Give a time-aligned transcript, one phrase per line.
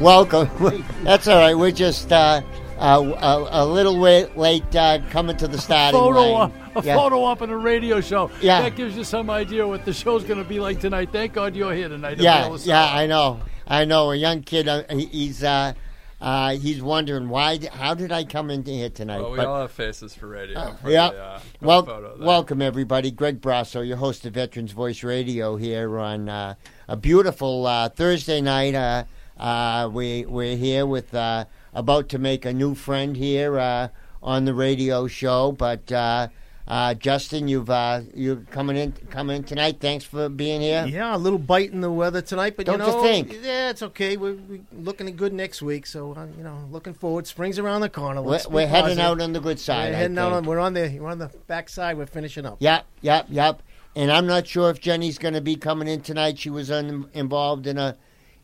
[0.00, 0.48] Welcome.
[1.04, 1.54] That's all right.
[1.56, 2.42] We're just uh,
[2.78, 6.52] uh, a, a little bit late uh, coming to the starting photo line.
[6.74, 6.96] op, a Yeah.
[6.96, 8.30] photo op in a radio show.
[8.40, 8.62] Yeah.
[8.62, 11.10] That gives you some idea what the show's going to be like tonight.
[11.12, 12.18] Thank God you're here tonight.
[12.18, 12.84] Yeah, yeah.
[12.92, 13.40] I know.
[13.68, 14.10] I know.
[14.10, 14.66] A young kid.
[14.66, 15.74] Uh, he's uh,
[16.20, 17.60] uh, he's wondering why.
[17.72, 19.20] How did I come into here tonight?
[19.20, 20.72] Well, we But- all have faces for radio.
[20.82, 21.10] for yeah.
[21.10, 23.12] the, uh, well, welcome everybody.
[23.12, 26.54] Greg Brasso, your host of Veterans Voice Radio, here on uh,
[26.88, 29.06] a beautiful uh, Thursday night.
[29.38, 33.88] Uh, we we're here with uh, about to make a new friend here uh,
[34.22, 35.52] on the radio show.
[35.52, 36.28] But uh,
[36.66, 39.78] uh, Justin, you've uh, you're coming in coming in tonight.
[39.80, 40.86] Thanks for being here.
[40.86, 43.32] Yeah, a little bite in the weather tonight, but Don't you you know, think?
[43.42, 44.16] yeah, it's okay.
[44.16, 47.26] We're, we're looking good next week, so uh, you know, looking forward.
[47.26, 48.22] Spring's around the corner.
[48.22, 49.90] We're, Let's be we're heading out on the good side.
[49.90, 50.44] We're I heading out on.
[50.44, 50.96] We're on the.
[50.98, 51.98] We're on the back side.
[51.98, 52.56] We're finishing up.
[52.60, 53.62] Yep, yep, yep.
[53.96, 56.38] And I'm not sure if Jenny's going to be coming in tonight.
[56.38, 57.96] She was un- involved in a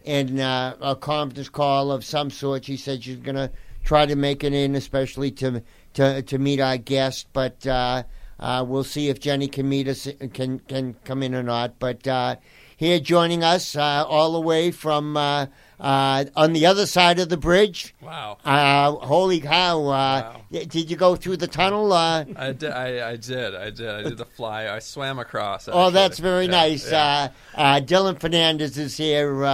[0.05, 2.65] in uh, a conference call of some sort.
[2.65, 3.51] She said she's going to
[3.85, 5.63] try to make it in, especially to
[5.95, 7.27] to to meet our guest.
[7.33, 8.03] But uh,
[8.39, 11.79] uh, we'll see if Jenny can meet us, can can come in or not.
[11.79, 12.37] But uh,
[12.77, 15.47] here joining us uh, all the way from uh,
[15.79, 17.95] uh, on the other side of the bridge.
[18.01, 18.39] Wow.
[18.45, 19.81] Uh, holy cow!
[19.87, 20.37] Uh, Wow.
[20.67, 21.93] Did you go through the tunnel?
[21.93, 23.55] Uh, I did, I, I did.
[23.55, 23.89] I did.
[23.89, 24.67] I did the fly.
[24.69, 25.69] I swam across.
[25.71, 26.91] Oh, that's very Yeah, nice.
[26.91, 27.29] yeah.
[27.55, 29.45] Uh, uh, Dylan Fernandes is here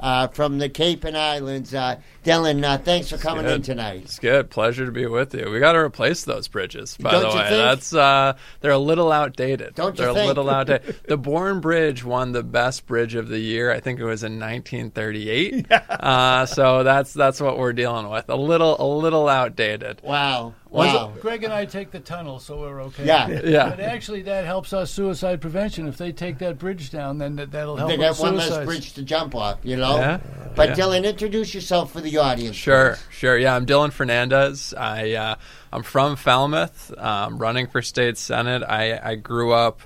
[0.00, 1.74] Uh, from the Cape and Islands.
[1.74, 4.02] Uh, Dylan, uh, thanks for coming in tonight.
[4.04, 4.50] It's good.
[4.50, 5.50] Pleasure to be with you.
[5.50, 6.96] We got to replace those bridges.
[6.98, 7.62] By Don't the you way, think?
[7.62, 9.74] that's uh, they're a little outdated.
[9.74, 10.24] Don't you they're think?
[10.24, 11.00] a little outdated.
[11.08, 13.72] the Bourne Bridge won the best bridge of the year.
[13.72, 15.66] I think it was in 1938.
[15.90, 18.28] uh, so that's that's what we're dealing with.
[18.28, 20.02] A little a little outdated.
[20.02, 20.54] Wow.
[20.70, 21.12] Wow.
[21.20, 23.04] Greg and I take the tunnel, so we're okay.
[23.06, 23.28] Yeah.
[23.50, 23.70] Yeah.
[23.70, 25.88] But actually, that helps us suicide prevention.
[25.88, 28.64] If they take that bridge down, then that, that'll help They with got one less
[28.64, 29.96] bridge to jump off, you know?
[29.96, 30.20] Yeah.
[30.54, 30.74] But Yeah.
[30.76, 32.56] Dylan, introduce yourself for the audience.
[32.56, 33.16] Sure, please.
[33.16, 33.38] sure.
[33.38, 34.76] Yeah, I'm Dylan Fernandes.
[34.76, 35.34] I uh,
[35.72, 36.92] I'm from Falmouth.
[36.98, 38.62] Um, running for state senate.
[38.62, 39.82] I, I grew up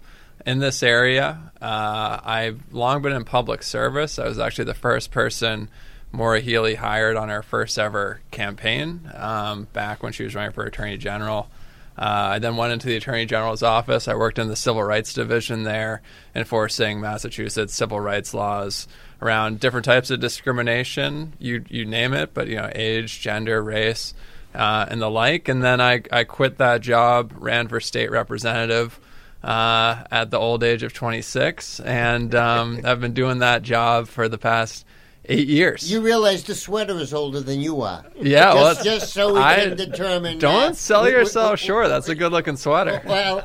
[0.47, 1.53] in this area.
[1.61, 4.19] Uh, I've long been in public service.
[4.19, 5.69] I was actually the first person
[6.13, 10.65] Maura Healey hired on her first ever campaign um, back when she was running for
[10.65, 11.49] attorney general.
[11.97, 12.03] Uh,
[12.33, 14.09] I then went into the Attorney General's office.
[14.09, 16.03] I worked in the Civil Rights Division there,
[16.35, 18.89] enforcing Massachusetts civil rights laws
[19.23, 21.33] around different types of discrimination.
[21.39, 24.15] You you name it, but you know, age, gender, race,
[24.55, 25.49] uh, and the like.
[25.49, 28.99] And then I I quit that job, ran for state representative
[29.43, 34.29] uh, at the old age of 26, and um, I've been doing that job for
[34.29, 34.87] the past
[35.27, 35.91] eight years.
[35.91, 38.05] You realize the sweater is older than you are.
[38.21, 40.39] yeah, just, well, just so we I- can determine.
[40.39, 41.89] Don't uh, sell yourself short.
[41.89, 43.01] That's a good looking sweater.
[43.07, 43.43] Well,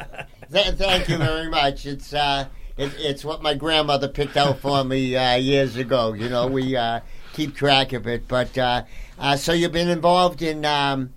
[0.51, 1.85] th- thank you very much.
[1.85, 2.47] It's uh,
[2.79, 6.13] it, it's what my grandmother picked out for me uh, years ago.
[6.13, 7.01] You know, we uh,
[7.33, 8.27] keep track of it.
[8.27, 8.83] But uh,
[9.19, 11.11] uh, so you've been involved in um,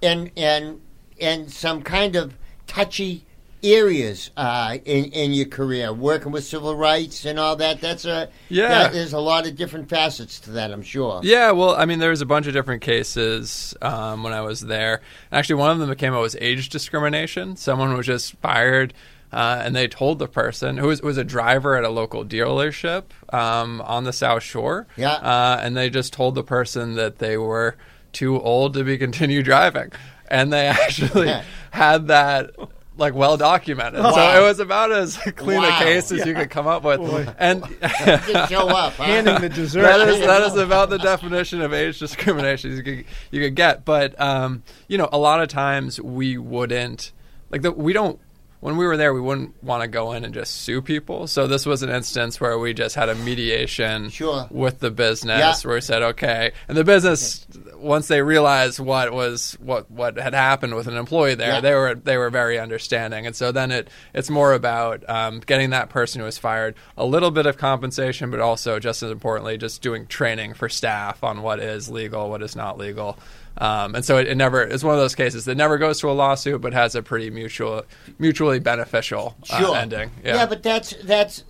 [0.00, 0.80] in in
[1.18, 2.34] in some kind of
[2.66, 3.24] touchy
[3.64, 7.80] areas uh, in in your career, working with civil rights and all that.
[7.80, 8.68] That's a Yeah.
[8.68, 10.72] that- there's a lot of different facets to that.
[10.72, 11.20] I'm sure.
[11.22, 14.62] Yeah, well, I mean, there was a bunch of different cases um, when I was
[14.62, 15.00] there.
[15.30, 17.54] Actually, one of them that came out was age discrimination.
[17.56, 18.94] Someone was just fired,
[19.32, 23.04] uh, and they told the person who was, was a driver at a local dealership
[23.32, 24.86] um, on the South Shore.
[24.96, 25.12] Yeah.
[25.12, 27.76] uh, and they just told the person that they were
[28.12, 29.90] too old to be continue driving,
[30.28, 31.32] and they actually
[31.70, 32.50] had that.
[32.98, 34.10] Like well documented, Wow.
[34.12, 35.80] so it was about as clean Wow.
[35.80, 37.00] a case as you could come up with,
[37.38, 38.92] and Didn't show up.
[38.92, 39.04] Huh?
[39.04, 39.80] Handing the dessert.
[39.80, 43.86] that is that is about the definition of age discrimination you could you could get.
[43.86, 47.12] But um, you know, a lot of times we wouldn't
[47.50, 48.20] like the, we don't
[48.62, 51.26] when we were there we wouldn't want to go in and just sue people.
[51.26, 54.46] So this was an instance where we just had a mediation Sure.
[54.50, 55.68] with the business Yeah.
[55.68, 57.44] where we said okay, and the business
[57.76, 61.60] once they realized what was what what had happened with an employee there, Yeah.
[61.60, 65.70] they were they were very understanding, and so then it it's more about um, getting
[65.70, 69.58] that person who was fired a little bit of compensation, but also just as importantly,
[69.58, 73.18] just doing training for staff on what is legal, what is not legal.
[73.58, 76.10] Um, and so it, it never it's one of those cases that never goes to
[76.10, 77.84] a lawsuit, but has a pretty mutual
[78.18, 79.76] mutually beneficial uh, sure.
[79.76, 80.10] ending.
[80.24, 80.46] Yeah.
[80.46, 81.44] but that's that's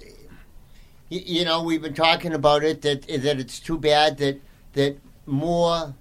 [1.08, 4.40] you know, we've been talking about it that that it's too bad that
[4.72, 4.96] that
[5.26, 5.94] more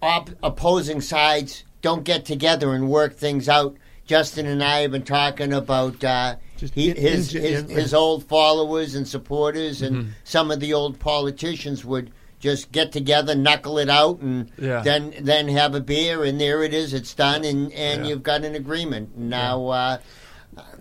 [0.00, 3.76] op- opposing sides don't get together and work things out.
[4.06, 8.94] Justin and I have been talking about uh, Just he, his, his his old followers
[8.94, 10.08] and supporters, and Mm-hmm.
[10.24, 12.10] some of the old politicians would
[12.44, 14.82] just get together, knuckle it out, and Yeah.
[14.82, 18.08] then then have a beer, and there it is, it's done, and and Yeah.
[18.10, 19.16] you've got an agreement.
[19.16, 19.98] Now, uh,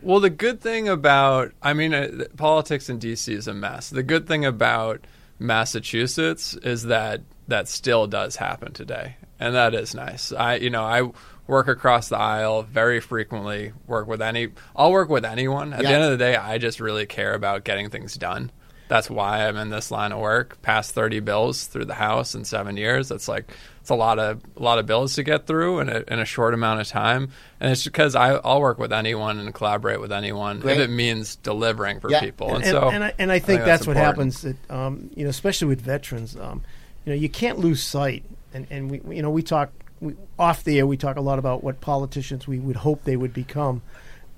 [0.01, 3.33] Well, the good thing about, I mean, uh, politics in D.C.
[3.33, 3.89] is a mess.
[3.89, 4.99] The good thing about
[5.39, 10.33] Massachusetts is that that still does happen today, and that is nice.
[10.33, 11.09] I, you know, I
[11.47, 13.71] work across the aisle very frequently.
[13.87, 15.71] Work with any, I'll work with anyone.
[15.73, 18.51] At the end of the day, I just really care about getting things done.
[18.93, 20.61] That's why I'm in this line of work.
[20.61, 23.09] Passed 30 bills through the House in seven years.
[23.09, 23.51] That's like
[23.81, 26.25] it's a lot of a lot of bills to get through in a, in a
[26.25, 27.29] short amount of time.
[27.59, 30.77] And it's because I, I'll work with anyone and collaborate with anyone Great.
[30.77, 32.19] if it means delivering for Yeah.
[32.21, 32.49] people.
[32.53, 34.43] and, And, so, and, I, and I think, think that's, that's what happens.
[34.43, 36.61] That um, you know, especially with veterans, um,
[37.03, 38.23] you know, you can't lose sight.
[38.53, 40.85] And and we, we- you know, we talk we, off the air.
[40.85, 43.81] We talk a lot about what politicians we would hope they would become,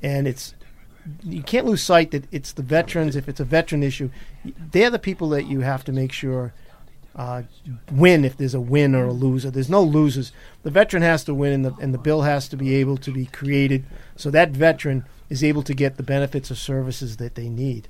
[0.02, 0.55] and it's
[1.24, 3.16] you can't lose sight that it's the veterans.
[3.16, 4.10] If it's a veteran issue,
[4.72, 6.54] they're the people that you have to make sure
[7.16, 7.44] uh,
[7.92, 9.50] win if there's a win or a loser.
[9.50, 10.32] There's no losers.
[10.64, 13.12] The veteran has to win, and the, and the bill has to be able to
[13.12, 13.86] be created
[14.18, 17.88] so that veteran is able to get the benefits or services that they need.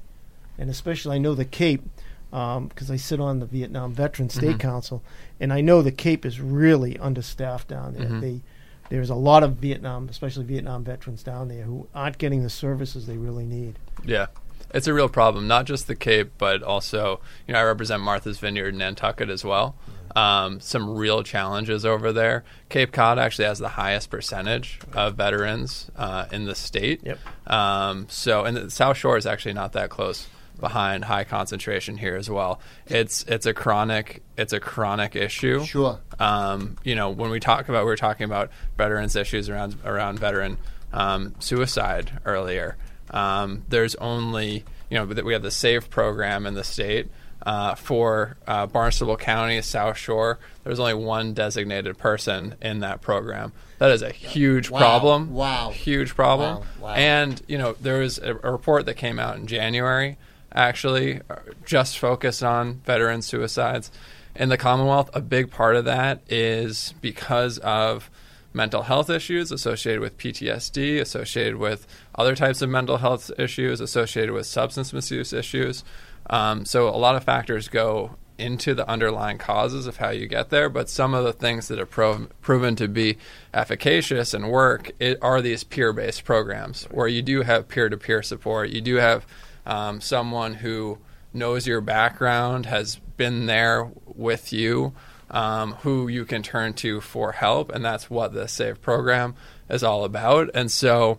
[0.57, 1.83] And especially, I know the Cape,
[2.29, 4.59] because I sit on the Vietnam Veteran State Mhm.
[4.59, 5.03] Council,
[5.39, 8.07] and I know the Cape is really understaffed down there.
[8.07, 8.21] Mhm.
[8.21, 8.41] They
[8.89, 13.07] there's a lot of Vietnam, especially Vietnam veterans down there, who aren't getting the services
[13.07, 13.79] they really need.
[14.03, 14.27] yeah,
[14.73, 15.47] it's a real problem.
[15.47, 19.43] Not just the Cape, but also, you know, I represent Martha's Vineyard in Nantucket as
[19.43, 19.75] well.
[20.15, 22.45] Um, some real challenges over there.
[22.69, 27.01] Cape Cod actually has the highest percentage of veterans uh, in the state.
[27.03, 27.19] Yep.
[27.47, 30.27] Um, so, and the South Shore is actually not that close
[30.59, 32.59] behind high concentration here as well.
[32.87, 35.63] It's it's a chronic it's a chronic issue.
[35.63, 35.99] Sure.
[36.19, 40.19] Um, you know, when we talk about we were talking about veterans issues around around
[40.19, 40.57] veteran
[40.93, 42.77] um, suicide earlier.
[43.11, 47.09] Um, there's only you know we have the SAVE program in the state.
[47.45, 53.53] Uh, for uh, Barnstable County, South Shore, there's only one designated person in that program.
[53.77, 54.79] That is a huge Wow.
[54.79, 55.31] problem.
[55.31, 55.69] Wow.
[55.69, 56.55] Huge problem.
[56.57, 56.63] Wow.
[56.79, 56.93] Wow.
[56.95, 60.17] And you know, there was a, a report that came out in January,
[60.55, 61.21] actually,
[61.65, 63.91] just focused on veteran suicides
[64.35, 65.09] in the Commonwealth.
[65.13, 68.09] A big part of that is because of
[68.53, 71.85] mental health issues associated with PTSD, associated with
[72.15, 75.83] other types of mental health issues, associated with substance misuse issues.
[76.29, 80.49] Um, so a lot of factors go into the underlying causes of how you get
[80.49, 83.17] there, but some of the things that have prov- proven to be
[83.53, 88.69] efficacious and work it, are these peer-based programs where you do have peer-to-peer support.
[88.69, 89.25] You do have
[89.65, 90.97] um, someone who
[91.33, 94.93] knows your background, has been there with you,
[95.29, 99.35] um, who you can turn to for help, and that's what the SAVE program
[99.69, 100.49] is all about.
[100.53, 101.17] And so,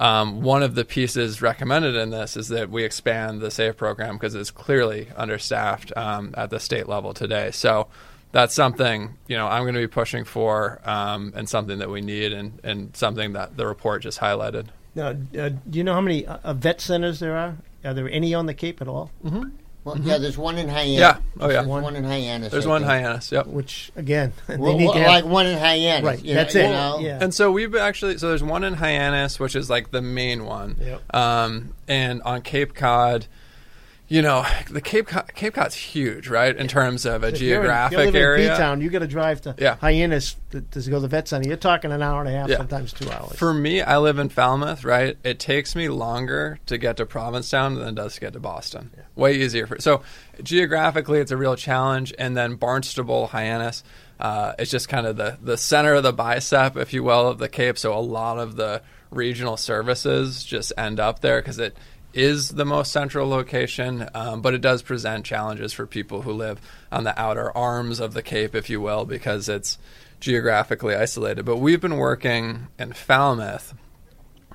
[0.00, 4.16] um, one of the pieces recommended in this is that we expand the SAVE program
[4.16, 7.52] because it's clearly understaffed um, at the state level today.
[7.52, 7.86] So
[8.32, 12.00] that's something you know I'm going to be pushing for, um, and something that we
[12.00, 14.66] need, and, and something that the report just highlighted.
[14.96, 15.14] Now, uh,
[15.48, 17.56] do you know how many uh, uh, vet centers there are?
[17.84, 19.10] Are there any on the Cape at all?
[19.84, 20.98] Well, yeah, there's one in Hyannis.
[20.98, 21.18] Yeah.
[21.38, 21.56] Oh, yeah.
[21.62, 22.50] There's one in Hyannis.
[22.52, 22.88] There's I one in.
[22.88, 23.30] Hyannis.
[23.30, 23.46] Yep.
[23.48, 26.04] Which again, they Well, need well, to have, like one in Hyannis.
[26.06, 26.24] right.
[26.24, 26.64] you That's know, it.
[26.64, 26.98] you know?
[27.00, 27.18] Yeah.
[27.20, 30.76] And so we've actually so there's one in Hyannis, which is like the main one.
[30.80, 31.14] Yep.
[31.14, 33.26] Um, and on Cape Cod,
[34.06, 37.56] you know, the Cape Cod, Cape Cod's huge, right, in terms of a If you're
[37.56, 38.46] in- geographic if you live area.
[38.46, 39.76] In B-town, you got to drive to Yeah.
[39.80, 41.48] Hyannis to, to go to the vet center.
[41.48, 42.58] You're talking an hour and a half, Yeah.
[42.58, 43.36] sometimes two hours.
[43.38, 45.16] For me, I live in Falmouth, right?
[45.24, 48.90] It takes me longer to get to Provincetown than it does to get to Boston.
[49.16, 50.02] Way easier for so
[50.42, 52.12] geographically, it's a real challenge.
[52.18, 53.82] And then Barnstable, Hyannis,
[54.20, 57.38] uh, it's just kind of the the center of the bicep, if you will, of
[57.38, 57.78] the Cape.
[57.78, 61.76] So a lot of the regional services just end up there because it
[62.14, 66.60] is the most central location, um, but it does present challenges for people who live
[66.90, 69.78] on the outer arms of the Cape, if you will, because it's
[70.20, 71.44] geographically isolated.
[71.44, 73.74] But we've been working in Falmouth.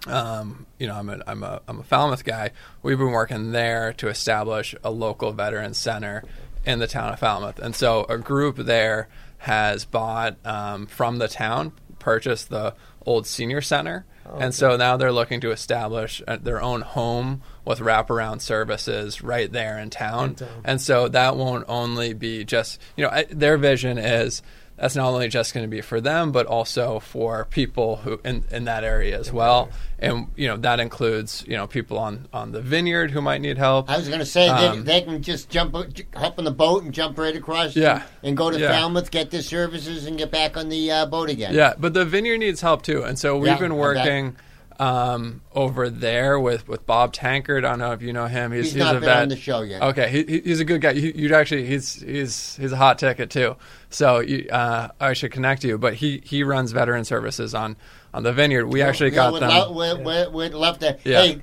[0.07, 2.51] Um, you know, I'm a, I'm a I'm a Falmouth guy.
[2.81, 6.23] We've been working there to establish a local veteran center
[6.65, 11.27] in the town of Falmouth, and so a group there has bought um, from the
[11.27, 12.73] town, purchased the
[13.05, 14.05] old senior center,
[14.37, 19.51] and so now they're looking to establish uh, their own home with wraparound services right
[19.51, 20.29] there in town.
[20.29, 20.61] In town.
[20.63, 24.41] And so that won't only be just, you know, I, their vision is
[24.79, 28.43] that's not only just going to be for them, but also for people who in,
[28.51, 29.69] in that area as well.
[29.99, 33.57] And you know that includes you know people on on the vineyard who might need
[33.57, 33.89] help.
[33.89, 35.75] I was going to say Um, they, they can just jump,
[36.15, 37.75] hop on the boat and jump right across.
[37.75, 38.03] Yeah.
[38.23, 38.71] and go to Yeah.
[38.79, 41.53] Falmouth, get their services, and get back on the uh, boat again.
[41.53, 44.35] Yeah, but the vineyard needs help too, and so we've Yeah, been working.
[44.79, 47.65] Um, over there with, with Bob Tankard.
[47.65, 48.51] I don't know if you know him.
[48.53, 49.21] He's, He's not a been vet.
[49.23, 49.81] on the show yet.
[49.81, 50.91] Okay, he, he- he's a good guy.
[50.91, 53.55] You, you'd actually he's he's he's a hot ticket too.
[53.89, 55.77] So you, uh, I should connect you.
[55.77, 57.75] But he he runs veteran services on
[58.13, 58.67] on the vineyard.
[58.67, 59.49] We actually Yeah, got them.
[59.49, 60.97] Lo- we'd, we'd, we'd love to.
[61.03, 61.21] Yeah.
[61.21, 61.41] Hey,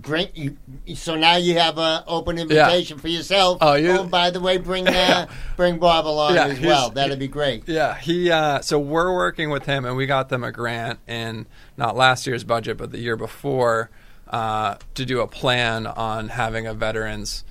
[0.00, 0.36] great!
[0.36, 0.56] You,
[0.94, 3.58] so now you have an open invitation for yourself.
[3.60, 6.90] Oh, you- by the way, bring uh, bring Bob along Yeah, as well.
[6.90, 7.68] That'd be great.
[7.68, 8.30] Yeah, he.
[8.30, 11.46] Uh, so we're working with him, and we got them a grant in
[11.76, 13.90] not last year's budget, but the year before,
[14.28, 17.44] uh, to do a plan on having a veterans,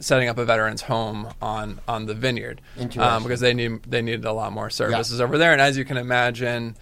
[0.00, 2.60] setting up a veterans home on on the vineyard,
[2.98, 5.84] um, because they need they needed a lot more services over there, and as you
[5.86, 6.76] can imagine,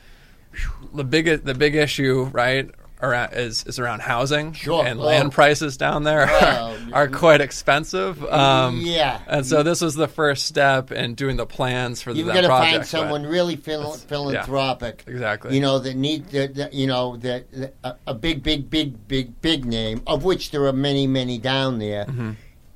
[0.95, 2.71] the big the big issue, right?
[3.00, 4.85] Around, is is around housing Sure.
[4.85, 5.05] and Oh.
[5.05, 8.25] land prices down there Well, are, are quite expensive.
[8.25, 9.21] Um, Yeah.
[9.28, 12.35] and so this was the first step in doing the plans for the You've that
[12.35, 15.05] got to find someone really phil- philanthropic.
[15.07, 15.55] Exactly.
[15.55, 19.07] You know that need that, that you know that, that a, a big, big, big,
[19.07, 22.05] big, big name of which there are many, many down there.
[22.07, 22.31] Mm-hmm.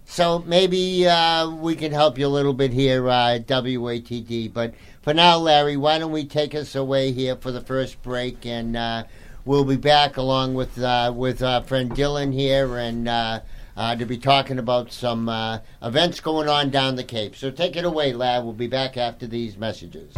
[0.04, 4.52] So maybe uh, we can help you a little bit here, uh, at WATD.
[4.52, 8.46] But for now, Larry, why don't we take us away here for the first break,
[8.46, 9.04] and uh,
[9.44, 13.40] we'll be back along with uh, with our friend Dylan here, and uh,
[13.76, 17.34] uh, to be talking about some uh, events going on down the Cape.
[17.36, 18.44] So take it away, lad.
[18.44, 20.14] We'll be back after these messages.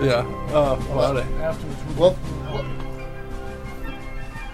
[0.00, 0.26] yeah.
[1.40, 2.16] Afterwards, we'll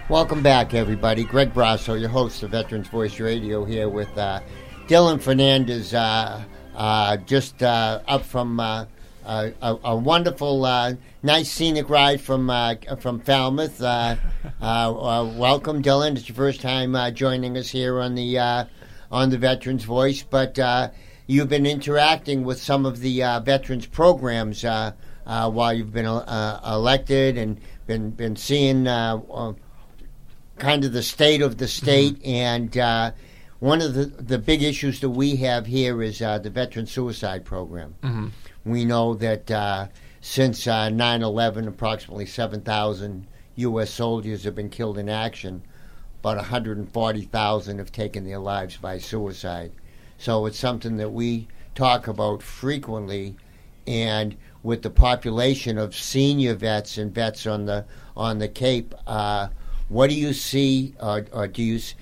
[0.08, 1.24] welcome back, everybody.
[1.24, 4.40] Greg Brasso, your host of Veterans Voice Radio, here with uh,
[4.86, 6.42] Dylan Fernandes, uh, uh,
[7.26, 8.86] just uh, up from uh,
[9.24, 13.80] a, a, wonderful, uh, nice scenic ride from uh, from Falmouth.
[13.82, 14.16] Uh,
[14.60, 16.16] uh, uh, welcome, Dylan.
[16.16, 18.64] It's your first time uh, joining us here on the uh,
[19.10, 20.90] on the Veterans Voice, but uh,
[21.26, 24.64] you've been interacting with some of the uh, veterans programs.
[24.64, 24.92] Uh,
[25.26, 29.52] uh, while you've been uh, elected and been been seeing uh, uh,
[30.58, 33.12] kind of the state of the state and uh,
[33.60, 37.44] one of the the big issues that we have here is uh, the veteran suicide
[37.44, 37.94] program.
[38.64, 39.86] We know that uh,
[40.20, 43.26] since uh, 9/11, approximately 7,000
[43.56, 43.90] U.S.
[43.90, 45.62] soldiers have been killed in action.
[46.20, 49.72] About 140,000 have taken their lives by suicide.
[50.18, 53.36] So it's something that we talk about frequently,
[53.86, 57.84] and with the population of senior vets and vets on the
[58.16, 59.48] on the Cape, uh,
[59.88, 61.94] what do you see, or, or do you s-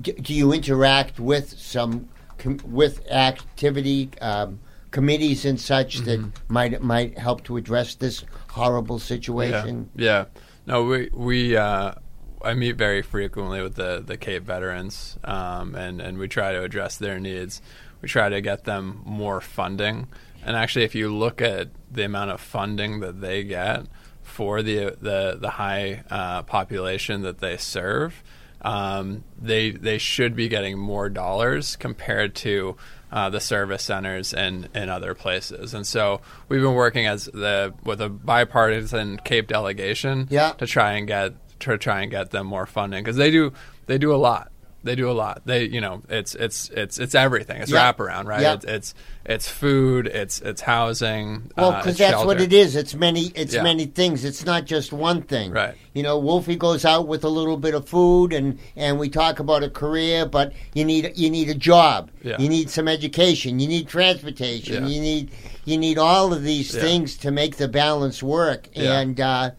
[0.00, 7.18] do you interact with some com- with activity um, committees and such that might might
[7.18, 9.90] help to address this horrible situation?
[9.94, 10.04] Yeah.
[10.04, 10.24] yeah.
[10.66, 11.94] No, we we uh,
[12.42, 16.62] I meet very frequently with the the Cape veterans, um, and and we try to
[16.62, 17.60] address their needs.
[18.00, 20.06] We try to get them more funding,
[20.44, 23.86] and actually, if you look at the amount of funding that they get
[24.22, 28.22] for the the the high uh, population that they serve,
[28.62, 32.76] um, they they should be getting more dollars compared to
[33.10, 35.72] uh, the service centers and, and other places.
[35.74, 40.52] And so we've been working as the with a bipartisan Cape delegation Yeah.
[40.52, 43.52] to try and get to try and get them more funding because they do
[43.86, 44.50] they do a lot.
[44.88, 45.42] They do a lot.
[45.44, 47.60] They you know it's it's it's it's everything.
[47.60, 47.92] It's Yeah.
[47.92, 48.40] wraparound, right?
[48.40, 48.54] Yeah.
[48.54, 48.94] It's, it's
[49.26, 50.06] it's food.
[50.06, 51.50] It's it's housing.
[51.58, 52.74] Well, uh, because it's that's what it is.
[52.74, 53.26] It's many.
[53.34, 53.62] It's Yeah.
[53.62, 54.24] many things.
[54.24, 55.52] It's not just one thing.
[55.52, 55.74] Right.
[55.92, 59.38] You know, Wolfie goes out with a little bit of food, and and we talk
[59.40, 62.10] about a career, but you need you need a job.
[62.22, 62.36] Yeah.
[62.38, 63.60] You need some education.
[63.60, 64.84] You need transportation.
[64.84, 64.88] Yeah.
[64.88, 65.30] You need
[65.66, 68.68] you need all of these things to make the balance work.
[68.72, 69.00] Yeah.
[69.00, 69.50] And uh,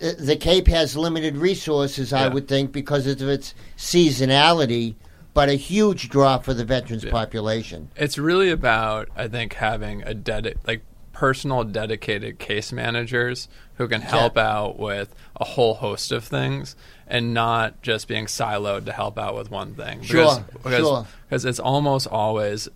[0.00, 2.28] the Cape has limited resources, I Yeah.
[2.28, 4.94] would think, because of its seasonality.
[5.34, 7.10] But a huge draw for the veterans Yeah.
[7.12, 7.90] population.
[7.96, 14.00] It's really about, I think, having a dedi- like personal dedicated case managers who can
[14.00, 16.74] help out with a whole host of things
[17.06, 20.02] and not just being siloed to help out with one thing.
[20.02, 21.06] Sure, because, sure.
[21.28, 22.68] Because it's almost always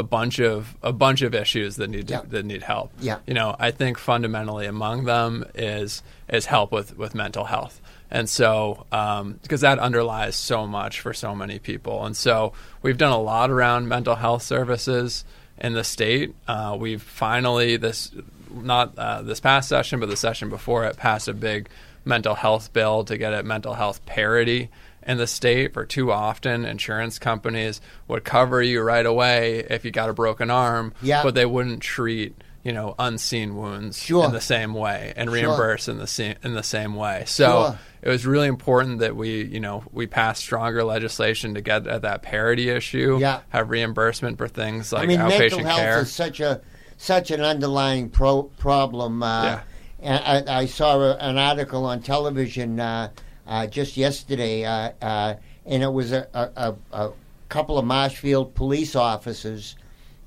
[0.00, 2.22] a bunch of a bunch of issues that need to, Yeah.
[2.28, 2.90] that need help.
[3.00, 3.18] Yeah.
[3.26, 7.80] You know, I think fundamentally among them is is help with with mental health.
[8.12, 12.04] And so, um, because that underlies so much for so many people.
[12.04, 12.52] And so,
[12.82, 15.24] we've done a lot around mental health services
[15.58, 16.34] in the state.
[16.48, 18.10] Uh, we've finally, this,
[18.52, 21.68] not uh, this past session, but the session before it, passed a big
[22.04, 24.70] mental health bill to get at mental health parity
[25.06, 29.90] in the state for too often insurance companies would cover you right away if you
[29.90, 31.22] got a broken arm Yeah.
[31.22, 34.26] but they wouldn't treat you know unseen wounds Sure.
[34.26, 35.34] in the same way and Sure.
[35.34, 37.78] reimburse in the same in the same way so Sure.
[38.02, 42.02] it was really important that we you know we passed stronger legislation to get at
[42.02, 43.40] that parity issue Yeah.
[43.48, 46.60] have reimbursement for things like I mean, mental outpatient health care is such a
[46.98, 49.22] such an underlying pro- problem.
[49.22, 49.60] Uh, Yeah.
[50.02, 53.08] and I, I saw a, an article on television uh,
[53.50, 55.34] uh, just yesterday, uh, uh,
[55.66, 57.12] and it was a, a, a,
[57.48, 59.74] couple of Marshfield police officers.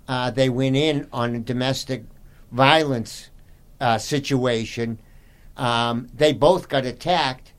[0.10, 2.04] Uh, they went in on a domestic
[2.52, 3.30] violence
[3.80, 5.00] uh, situation.
[5.56, 7.54] Um, they both got attacked,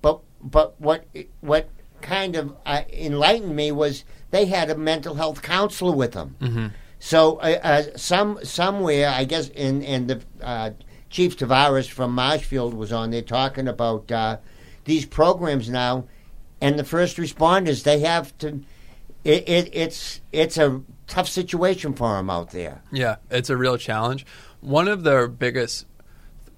[0.00, 1.06] but but what
[1.42, 1.68] what
[2.00, 6.36] kind of uh, enlightened me was they had a mental health counselor with them.
[6.40, 6.66] Mm-hmm.
[6.98, 10.70] So uh, uh, some somewhere, I guess, in in the uh,
[11.10, 14.38] Chief Tavares from Marshfield was on there talking about uh,
[14.90, 16.04] these programs now,
[16.60, 18.60] and the first responders they have to.
[19.22, 22.82] It, it, it's it's a tough situation for them out there.
[22.90, 24.26] Yeah, it's a real challenge.
[24.60, 25.86] One of the biggest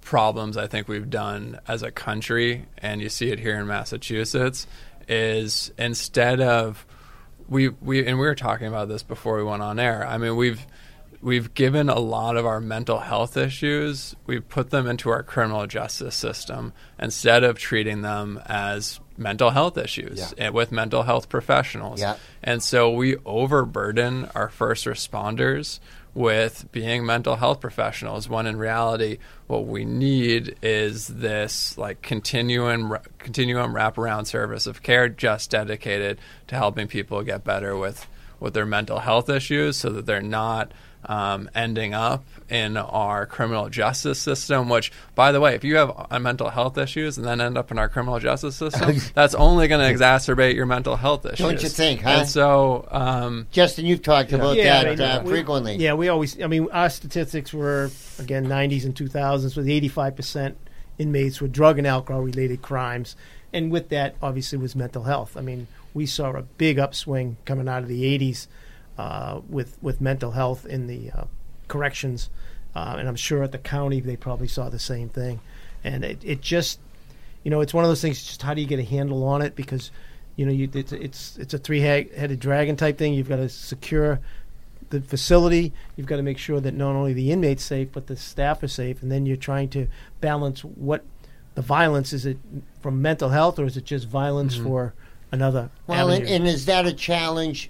[0.01, 4.67] problems I think we've done as a country, and you see it here in Massachusetts,
[5.09, 6.87] is instead of
[7.49, 10.07] we we and we were talking about this before we went on air.
[10.07, 10.67] I mean, we've
[11.23, 15.67] we've given a lot of our mental health issues, we've put them into our criminal
[15.67, 20.47] justice system instead of treating them as mental health issues Yeah.
[20.47, 22.01] and with mental health professionals.
[22.01, 22.17] Yeah.
[22.43, 25.79] And so we overburden our first responders
[26.15, 32.99] with being mental health professionals when in reality what we need is this like continuum
[33.19, 38.07] continuum wraparound service of care just dedicated to helping people get better with
[38.41, 40.71] with their mental health issues so that they're not
[41.05, 44.69] um, ending up in our criminal justice system.
[44.69, 47.71] Which, by the way, if you have uh, mental health issues and then end up
[47.71, 51.39] in our criminal justice system, that's only going to exacerbate your mental health issues.
[51.39, 52.11] Don't you think, huh?
[52.11, 55.77] And so, um, Justin, you've talked about Yeah, that I mean, uh, we- frequently.
[55.77, 56.41] Yeah, we always.
[56.41, 60.57] I mean, our statistics were again 90s and 2000s with 85 percent
[60.99, 63.17] inmates with drug and alcohol related crimes,
[63.53, 65.37] and with that, obviously, was mental health.
[65.37, 68.47] I mean, we saw a big upswing coming out of the 80s
[68.99, 71.25] uh, with with mental health in the uh,
[71.69, 72.31] corrections,
[72.75, 75.41] uh, and I'm sure at the county they probably saw the same thing,
[75.83, 76.81] and it, it just,
[77.43, 78.25] you know, it's one of those things.
[78.25, 79.91] Just how do you get a handle on it because.
[80.35, 83.13] You know, you, it's it's it's a three-headed dragon type thing.
[83.13, 84.19] You've got to secure
[84.89, 85.75] the facility.
[85.95, 88.69] You've got to make sure that not only the inmates safe, but the staff are
[88.69, 89.03] safe.
[89.03, 89.89] And then you're trying to
[90.23, 91.05] balance what
[91.55, 92.25] the violence is.
[92.25, 92.39] It
[92.81, 94.95] from mental health, or is it just violence for
[95.31, 95.69] another?
[95.87, 97.69] Well, and, and is that a challenge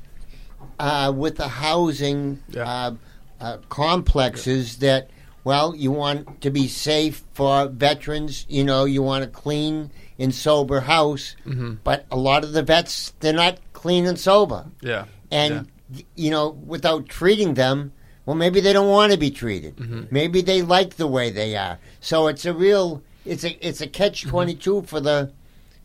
[0.79, 2.65] uh, with the housing Yeah.
[2.69, 2.95] uh,
[3.41, 5.11] uh, complexes that,
[5.45, 10.35] well, you want to be safe for veterans, you know, you want a clean and
[10.35, 11.75] sober house, Mm-hmm.
[11.85, 14.67] but a lot of the vets, they're not clean and sober.
[14.81, 15.05] yeah.
[15.31, 17.93] And, y you know, without treating them,
[18.27, 19.77] well, maybe they don't want to be treated.
[19.77, 20.03] Mm-hmm.
[20.11, 21.79] Maybe they like the way they are.
[22.01, 25.33] So it's a real, it's a, it's a catch 22 for the,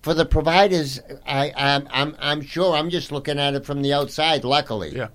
[0.07, 2.77] for the providers, I, I'm, I'm, I'm sure.
[2.77, 4.45] I'm just looking at it from the outside.
[4.45, 5.09] Luckily, Yeah.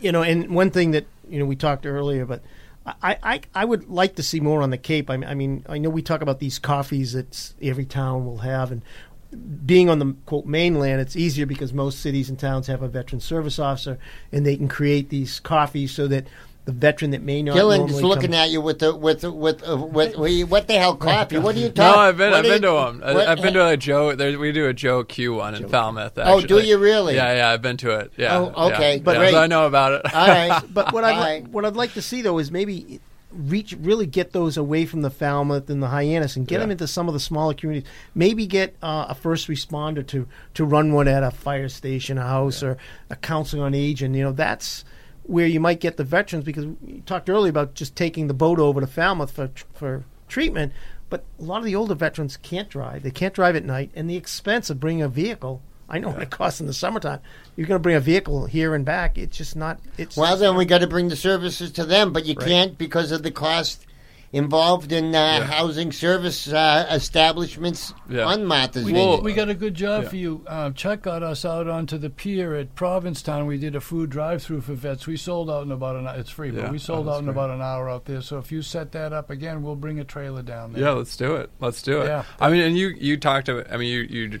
[0.00, 2.40] you know, and one thing that you know we talked earlier, but
[2.86, 5.10] I, I, I would like to see more on the Cape.
[5.10, 8.38] I, mean- I mean, I know we talk about these coffees that every town will
[8.38, 8.80] have, and
[9.66, 13.20] being on the quote mainland, it's easier because most cities and towns have a veteran
[13.20, 13.98] service officer,
[14.32, 16.26] and they can create these coffees so that
[16.66, 19.32] the veteran that may not Dylan is looking come, at you with the with the,
[19.32, 21.38] with uh, with, with what the hell coffee?
[21.38, 21.82] What are you talking?
[21.84, 22.00] No, talking?
[22.08, 22.74] I've been what I've been you- to
[23.06, 23.14] them.
[23.16, 24.14] what- I've been to a Joe.
[24.14, 26.12] There, we do a Joe Q one in Falmouth.
[26.16, 27.14] Oh, do you really?
[27.16, 27.48] Yeah, yeah.
[27.50, 28.12] I've been to it.
[28.16, 28.38] Yeah.
[28.38, 29.30] Oh, okay, yeah, but yeah, great.
[29.32, 30.14] so I know about it.
[30.14, 31.48] All right, But what I'd right.
[31.48, 33.00] what I'd like to see though is maybe
[33.32, 36.60] reach really get those away from the Falmouth and the Hyannis and get Yeah.
[36.62, 37.88] them into some of the smaller communities.
[38.14, 42.22] Maybe get uh, a first responder to to run one at a fire station, a
[42.22, 42.76] house, or
[43.08, 44.84] a council on age, and you know that's
[45.30, 48.58] where you might get the veterans because you talked earlier about just taking the boat
[48.58, 50.72] over to Falmouth for for treatment.
[51.08, 53.02] But a lot of the older veterans can't drive.
[53.02, 55.62] They can't drive at night, and the expense of bringing a vehicle.
[55.88, 57.18] I know what it costs in the summertime.
[57.56, 59.18] You're going to bring a vehicle here and back.
[59.18, 59.80] It's just not.
[59.98, 62.46] It's Well, then we got to bring the services to them, but you Right.
[62.46, 63.84] can't because of the cost
[64.32, 68.24] involved in uh, housing service uh, establishments Yeah.
[68.26, 69.22] on Martha's We, Vineyard.
[69.24, 70.08] we got a good job Yeah.
[70.08, 70.44] for you.
[70.46, 73.46] Uh, Chuck got us out onto the pier at Provincetown.
[73.46, 75.06] We did a food drive-through for vets.
[75.06, 76.16] We sold out in about an hour.
[76.16, 76.62] It's free, Yeah.
[76.62, 77.32] but we sold Oh, out in great.
[77.32, 78.20] about an hour out there.
[78.22, 80.82] So if you set that up again, we'll bring a trailer down there.
[80.84, 81.50] Yeah, let's do it.
[81.58, 82.06] Let's do it.
[82.06, 82.22] Yeah.
[82.38, 83.72] I mean, and you you talked about.
[83.72, 84.40] I mean, you you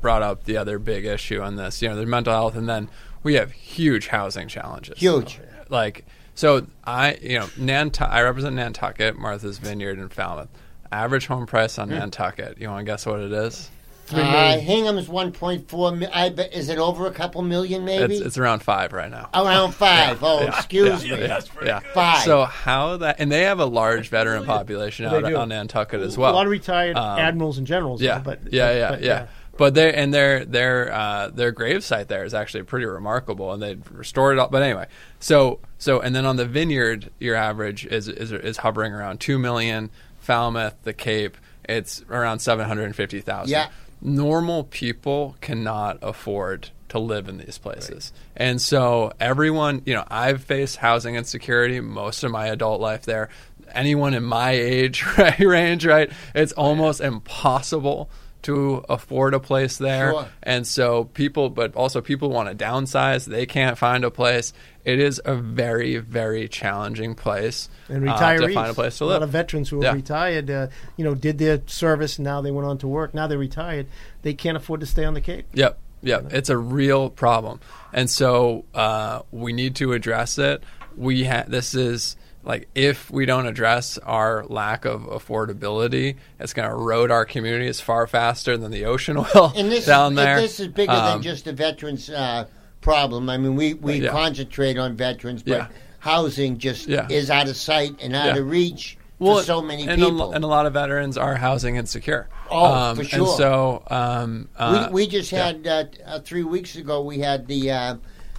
[0.00, 1.80] brought up the other big issue on this.
[1.80, 2.88] You know, the mental health, and then
[3.22, 4.98] we have huge housing challenges.
[4.98, 5.38] Huge.
[5.68, 8.12] Like so, I you know Nantucket.
[8.14, 10.48] I represent Nantucket, Martha's Vineyard, and Falmouth.
[10.90, 11.82] Average home price Hmm.
[11.82, 12.58] on Nantucket.
[12.58, 13.70] You want to guess what it is?
[14.12, 14.58] Uh.
[14.58, 15.96] Hingham's 1.4.
[15.96, 17.84] mi- I bet is it over a couple million?
[17.86, 19.30] Maybe It's, it's around five right now.
[19.32, 20.22] around five.
[20.22, 21.22] Oh, Yeah, excuse yeah, me.
[21.22, 21.80] Yeah, yeah.
[21.94, 22.22] Five.
[22.24, 25.36] So how that and they have a large veteran population They out do.
[25.36, 26.32] on Nantucket as well.
[26.32, 28.02] a lot of retired Um, admirals and generals.
[28.02, 29.26] yeah, though, but yeah, yeah, but, yeah.
[29.56, 33.62] But their and their their uh, their grave site there is actually pretty remarkable, and
[33.62, 34.48] they restored it all.
[34.48, 34.86] But anyway,
[35.20, 39.38] so so and then on the vineyard, your average is is, is hovering around two
[39.38, 39.90] million.
[40.20, 41.36] Falmouth, the Cape,
[41.68, 43.50] it's around seven hundred and fifty thousand.
[43.50, 43.68] Yeah.
[44.00, 48.12] Normal people cannot afford to live in these places.
[48.36, 53.30] And so everyone, you know, I've faced housing insecurity most of my adult life there.
[53.72, 56.10] Anyone in my age right, range, right?
[56.34, 58.10] It's almost impossible
[58.42, 60.10] to afford a place there.
[60.12, 60.28] Sure.
[60.42, 63.24] And so people, but also people want to downsize.
[63.24, 64.52] They can't find a place.
[64.84, 68.46] It is a very, very challenging place and uh, retirees.
[68.48, 69.14] to find a place to a live.
[69.20, 69.92] lot of veterans who are Yeah.
[69.94, 72.18] retired, uh, you know, did their service.
[72.18, 73.14] Now they went on to work.
[73.14, 73.86] Now they're retired.
[74.22, 75.46] They can't afford to stay on the Cape.
[75.54, 76.32] Yep, yep.
[76.32, 77.60] It's a real problem,
[77.92, 80.64] and so uh, we need to address it.
[80.96, 86.68] We ha- this is like if we don't address our lack of affordability, it's going
[86.68, 90.40] to erode our communities far faster than the ocean will And this down is, there.
[90.40, 92.46] This is bigger Um, than just a veterans uh,
[92.80, 93.30] problem.
[93.30, 94.10] I mean, we, we Yeah.
[94.10, 95.66] concentrate on veterans, but Yeah.
[96.00, 97.06] housing just Yeah.
[97.08, 100.32] is out of sight and out of reach well, for so many and people.
[100.32, 102.28] A, and a lot of veterans are housing insecure.
[102.50, 103.36] Oh, um, for And sure.
[103.36, 107.02] so um, uh, we, we just had uh, uh, three weeks ago.
[107.02, 107.96] We had the uh,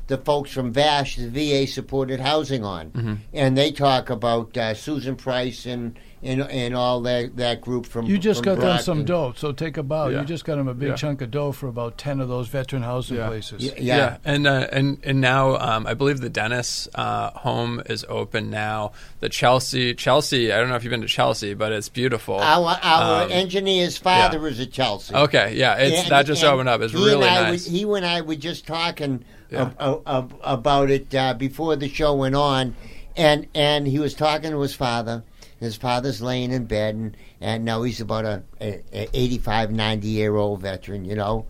[0.08, 3.14] the folks from VASH, the VA supported housing, on, Mm-hmm.
[3.34, 8.06] and they talk about uh, Susan Price and, and and all that that group from.
[8.06, 9.06] You just from got them some Brockton.
[9.06, 10.08] dough, so take a bow.
[10.10, 10.20] Yeah.
[10.22, 10.96] You just got them a big Yeah.
[10.96, 13.28] chunk of dough for about ten of those veteran housing Yeah.
[13.28, 13.62] places.
[13.64, 14.18] Y- Yeah, Yeah.
[14.26, 18.92] and uh, and and now um, I believe the Dennis uh, home is open now.
[19.22, 20.52] The Chelsea Chelsea.
[20.52, 22.40] I don't know if you've been to Chelsea, but it's beautiful.
[22.40, 25.16] Our our Um, engineer's father is at Chelsea.
[25.16, 26.82] Okay, yeah, it's And- that just and opened up.
[26.82, 27.66] It's really nice.
[27.68, 29.62] were- he and I were just talking Yeah.
[29.62, 32.76] ab- ab- ab- about it uh, before the show went on,
[33.16, 35.24] and and he was talking to his father.
[35.60, 40.08] His father's laying in bed, and, and now he's about a, a, a 85, 90
[40.10, 41.46] year old veteran, you know,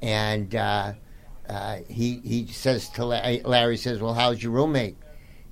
[0.00, 0.92] and uh,
[1.48, 4.96] uh, he he says to Larry, Larry says, "Well, how's your roommate?"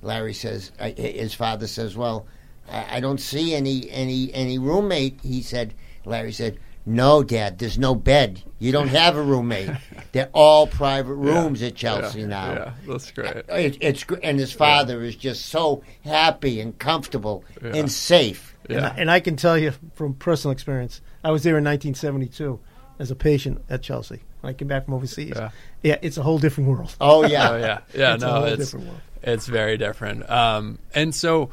[0.01, 2.25] Larry says, uh, his father says, "Well,
[2.71, 5.73] I, I don't see any any any roommate." He said,
[6.05, 8.41] Larry said, "No, Dad, there's no bed.
[8.59, 9.69] You don't have a roommate.
[10.13, 13.35] They're all private rooms at Chelsea yeah, now." Yeah, that's great.
[13.49, 17.75] It, it's gr- and his father is just so happy and comfortable Yeah.
[17.75, 18.55] and safe.
[18.69, 18.87] And, Yeah.
[18.95, 22.59] I, and I can tell you from personal experience, I was there in 1972
[22.99, 24.21] as a patient at Chelsea.
[24.41, 25.33] When I came back from overseas.
[25.35, 25.49] Yeah.
[25.83, 26.95] Yeah, it's a whole different world.
[27.01, 28.13] Oh yeah, Oh yeah, yeah.
[28.15, 29.01] It's a no, whole it's different world.
[29.23, 30.29] it's very different.
[30.29, 31.49] Um, and so,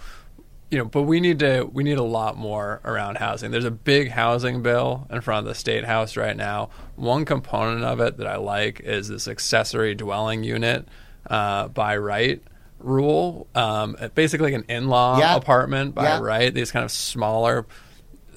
[0.74, 3.52] you know, but we need to we need a lot more around housing.
[3.52, 6.70] There's a big housing bill in front of the state house right now.
[6.96, 10.88] One component of it that I like is this accessory dwelling unit
[11.30, 12.42] uh, by right
[12.80, 13.46] rule.
[13.54, 15.36] Um, basically, like an in-law Yeah.
[15.36, 16.18] apartment by Yeah.
[16.20, 16.52] right.
[16.52, 17.66] These kind of smaller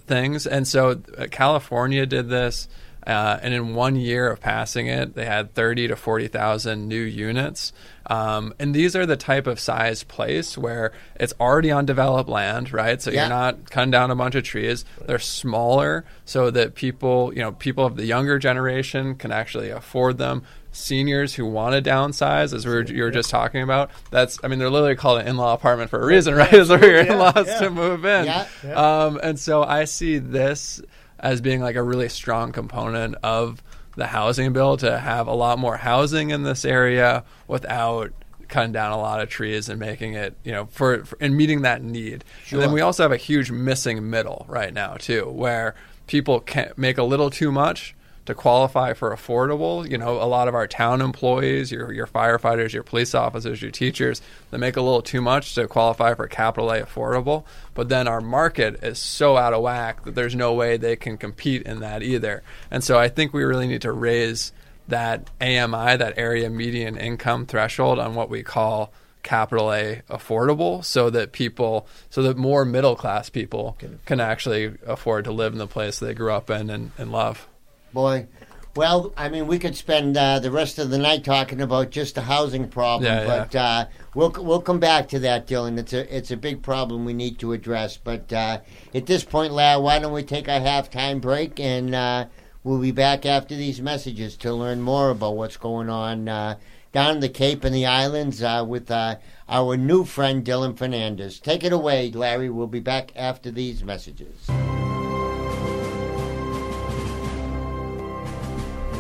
[0.06, 0.46] things.
[0.46, 2.70] And so uh, California did this,
[3.06, 7.02] uh, and in one year of passing it, they had thirty to forty thousand new
[7.02, 7.74] units.
[8.10, 12.72] Um, and these are the type of size place where it's already on developed land,
[12.72, 13.02] right?
[13.02, 13.22] So Yeah.
[13.22, 14.86] you're not cutting down a bunch of trees.
[15.06, 20.18] They're smaller, so that people, you know, people of the younger generation can actually afford
[20.18, 20.44] them.
[20.72, 24.48] Seniors who want to downsize, as we were, you were just talking about, that's, I
[24.48, 26.54] mean, they're literally called an in-law apartment for a reason, right?
[26.54, 27.60] Is for your in-laws yeah.
[27.60, 28.26] to move in.
[28.26, 28.46] Yeah.
[28.64, 30.82] Um, and so I see this
[31.20, 33.64] as being like a really strong component of
[33.98, 38.14] the housing bill to have a lot more housing in this area without
[38.48, 41.64] cutting down a lot of trees and making it, you know, for, for and meeting
[41.64, 42.24] that need.
[42.52, 46.72] And then we also have a huge missing middle right now too, where people can
[46.78, 47.96] make a little too much
[48.28, 49.90] to qualify for affordable.
[49.90, 53.72] You know, a lot of our town employees, your your firefighters, your police officers, your
[53.72, 57.46] teachers, they make a little too much to qualify for capital A affordable.
[57.74, 61.18] But then our market is so out of whack that there's no way they can
[61.18, 62.44] compete in that either.
[62.70, 64.52] And so I think we really need to raise
[64.88, 71.10] that AMI, that area median income threshold on what we call capital A affordable so
[71.10, 75.68] that people so that more middle class people can actually afford to live in the
[75.68, 77.48] place they grew up in and, and love.
[77.94, 78.28] Boy.
[78.76, 82.14] Well, I mean, we could spend uh, the rest of the night talking about just
[82.14, 83.26] the housing problem, Yeah, yeah.
[83.40, 85.80] but uh, we'll we'll come back to that, Dylan.
[85.80, 87.98] It's a it's a big problem we need to address.
[87.98, 88.60] But uh,
[88.94, 92.26] at this point, Lau, why don't we take our halftime break and uh,
[92.64, 96.58] we'll be back after these messages to learn more about what's going on uh,
[96.92, 99.16] down in the Cape and the islands uh, with uh,
[99.50, 101.42] our new friend Dylan Fernandes.
[101.42, 102.52] Take it away, Larry.
[102.52, 104.48] We'll be back after these messages.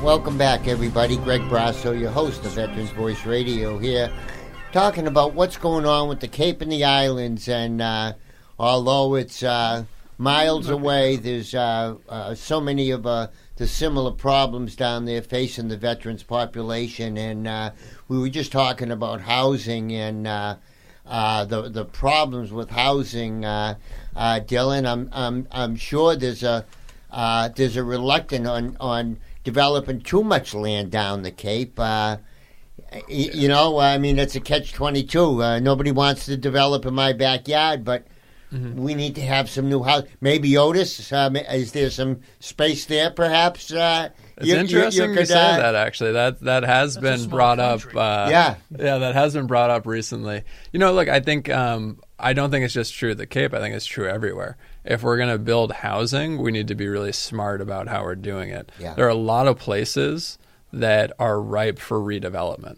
[0.03, 1.17] Welcome back, everybody.
[1.17, 4.09] Greg Brasso, your host of Veterans Voice Radio, here,
[4.71, 7.49] talking about what's going on with the Cape and the Islands.
[7.49, 8.13] And uh,
[8.59, 9.85] although it's uh,
[10.17, 15.67] miles away, there's uh, uh, so many of uh, the similar problems down there facing
[15.67, 17.17] the veterans population.
[17.17, 17.71] And uh,
[18.07, 23.43] we were just talking about housing and uh, the the problems with housing.
[23.43, 23.75] Uh,
[24.15, 26.65] uh, Dylan, I'm I'm I'm sure there's a
[27.11, 29.17] there's a on on
[29.51, 31.79] developing too much land down the Cape.
[31.79, 32.17] Uh,
[32.91, 33.01] y-
[33.33, 35.41] you know, I mean, it's a catch twenty two.
[35.41, 38.05] Uh, nobody wants to develop in my backyard, but
[38.51, 40.03] we need to have some new house.
[40.19, 41.11] Maybe Otis.
[41.13, 43.71] Um, is there some space there, perhaps?
[43.71, 45.75] Uh, It's you- you- you interesting you could, say uh, that.
[45.75, 47.91] Actually, that that has That's a been brought country.
[47.91, 47.97] up.
[48.27, 48.55] Uh, Yeah.
[48.77, 50.43] yeah, that has been brought up recently.
[50.73, 53.53] You know, look, I think um, I don't think it's just true at the Cape.
[53.53, 54.57] I think it's true everywhere.
[54.87, 58.15] If we're going to build housing, we need to be really smart about how we're
[58.15, 58.71] doing it.
[58.79, 58.93] Yeah.
[58.93, 60.37] There are a lot of places
[60.71, 62.77] that are ripe for redevelopment.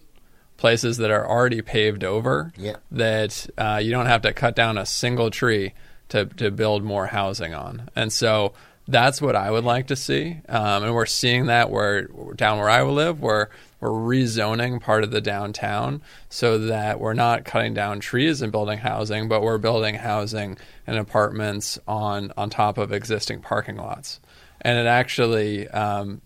[0.58, 2.52] Places that are already paved over.
[2.58, 2.78] Yeah.
[2.91, 5.74] That uh, you don't have to cut down a single tree
[6.10, 8.54] to to build more housing on, and so
[8.88, 10.41] that's what I would like to see.
[10.50, 15.11] Um, and we're seeing that where down where I live, where we're rezoning part of
[15.11, 19.95] the downtown so that we're not cutting down trees and building housing, but we're building
[19.95, 24.19] housing and apartments on on top of existing parking lots.
[24.61, 26.21] And it actually, um,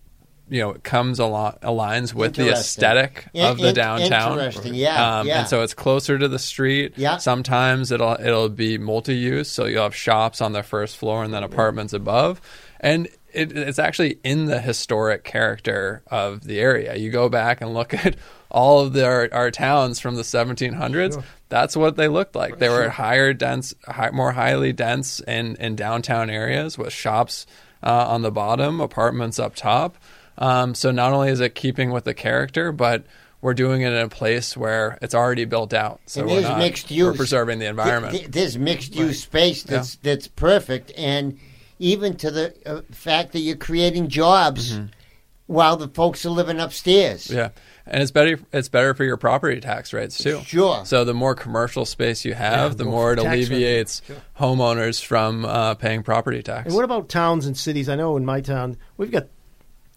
[0.50, 4.32] you know, it comes along aligns with the aesthetic In- of the in- downtown.
[4.38, 5.38] interesting, yeah, Um, yeah.
[5.40, 6.94] And so it's closer to the street.
[6.96, 7.16] Yeah.
[7.18, 11.44] Sometimes it'll it'll be multi-use, so you'll have shops on the first floor and then
[11.44, 12.40] apartments above,
[12.80, 16.96] and it, it's actually in the historic character of the area.
[16.96, 18.16] You go back and look at
[18.50, 21.22] all of the, our, our towns from the 1700s.
[21.48, 22.58] That's what they looked like.
[22.58, 27.46] They were higher dense, high, more highly dense in in downtown areas with shops
[27.82, 29.96] uh, on the bottom, apartments up top.
[30.38, 33.04] Um, so not only is it keeping with the character, but
[33.40, 36.00] we're doing it in a place where it's already built out.
[36.06, 38.12] So and we're not, mixed We're preserving the environment.
[38.12, 41.38] Th- th- There's mixed use space that's that's perfect, and
[41.78, 44.78] even to the uh, fact that you're creating jobs
[45.46, 47.26] while the folks are living upstairs.
[47.26, 47.36] Mm-hmm.
[47.36, 47.48] yeah,
[47.86, 48.38] and it's better.
[48.52, 50.40] It's better for your property tax rates too.
[50.44, 50.84] Sure.
[50.86, 53.46] So the more commercial space you have, Yeah, the more more it tax revenue.
[53.46, 54.02] alleviates
[54.38, 56.66] homeowners from uh, paying property tax.
[56.66, 57.88] And what about towns and cities?
[57.88, 59.26] I know in my town we've got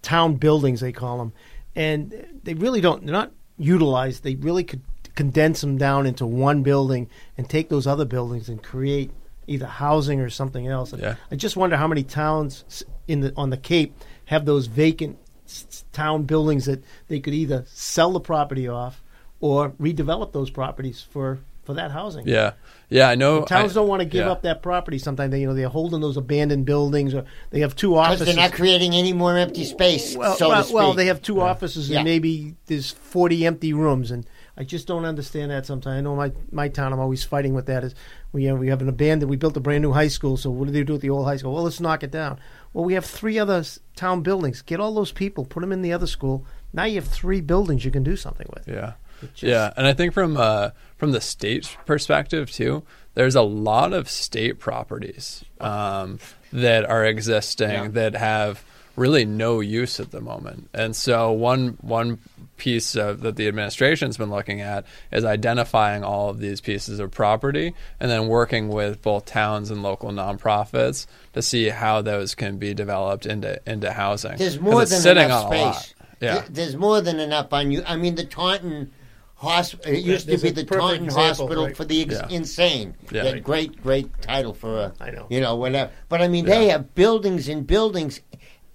[0.02, 1.34] town buildings they call them,
[1.76, 3.06] and they really don't.
[3.06, 4.24] They're not utilized.
[4.24, 4.82] They really could
[5.16, 9.10] condense them down into one building and take those other buildings and create
[9.48, 10.94] either housing or something else.
[10.98, 11.16] Yeah.
[11.32, 12.64] I just wonder how many towns
[13.08, 17.34] in the on the Cape have those vacant s- s- town buildings that they could
[17.34, 19.02] either sell the property off
[19.40, 22.26] or redevelop those properties for for that housing.
[22.26, 22.54] yeah,
[22.90, 23.44] yeah, I know.
[23.44, 24.32] Towns I- don't want to give yeah.
[24.32, 24.98] up that property.
[24.98, 28.26] Sometimes they, you know, they're holding those abandoned buildings, or they have two offices.
[28.26, 30.76] they're not creating any more empty space, well, so well, to speak.
[30.76, 31.98] well, they have two offices, Yeah.
[32.00, 34.26] and maybe there's 40 empty rooms, and
[34.58, 35.66] I just don't understand that.
[35.66, 36.94] Sometimes I know my my town.
[36.94, 37.84] I'm always fighting with that.
[37.84, 37.96] Is
[38.32, 39.30] we have, we have an abandoned.
[39.30, 41.26] We built a brand new high school, so what do they do with the old
[41.26, 41.54] high school?
[41.54, 42.40] Well, let's knock it down.
[42.74, 43.64] Well, we have three other
[43.96, 44.62] town buildings.
[44.62, 46.46] Get all those people, put them in the other school.
[46.74, 48.68] Now you have three buildings you can do something with.
[48.68, 48.94] Yeah.
[49.22, 52.84] Just- yeah, and I think from uh, from the state perspective too,
[53.16, 56.20] there's a lot of state properties um,
[56.54, 57.88] that are existing Yeah.
[57.88, 58.64] that have
[58.98, 60.70] really no use at the moment.
[60.74, 62.20] And so one one
[62.58, 67.12] piece of, that the administration's been looking at is identifying all of these pieces of
[67.12, 72.58] property and then working with both towns and local nonprofits to see how those can
[72.58, 74.36] be developed into into housing.
[74.38, 75.76] There's 'Cause more it's than sitting enough on a lot.
[75.76, 75.94] space.
[76.20, 76.44] Yeah.
[76.50, 77.84] There's more than enough on you.
[77.86, 78.92] I mean, the Taunton
[79.36, 79.94] Hospital.
[79.94, 81.78] It used to be the Taunton example, Hospital right.
[81.78, 82.28] for the ex- Yeah.
[82.36, 82.96] insane.
[83.12, 83.22] Yeah.
[83.22, 84.94] That great, great title for a.
[85.00, 85.28] I know.
[85.30, 85.92] You know, whatever.
[86.10, 88.20] But I mean, they have buildings and buildings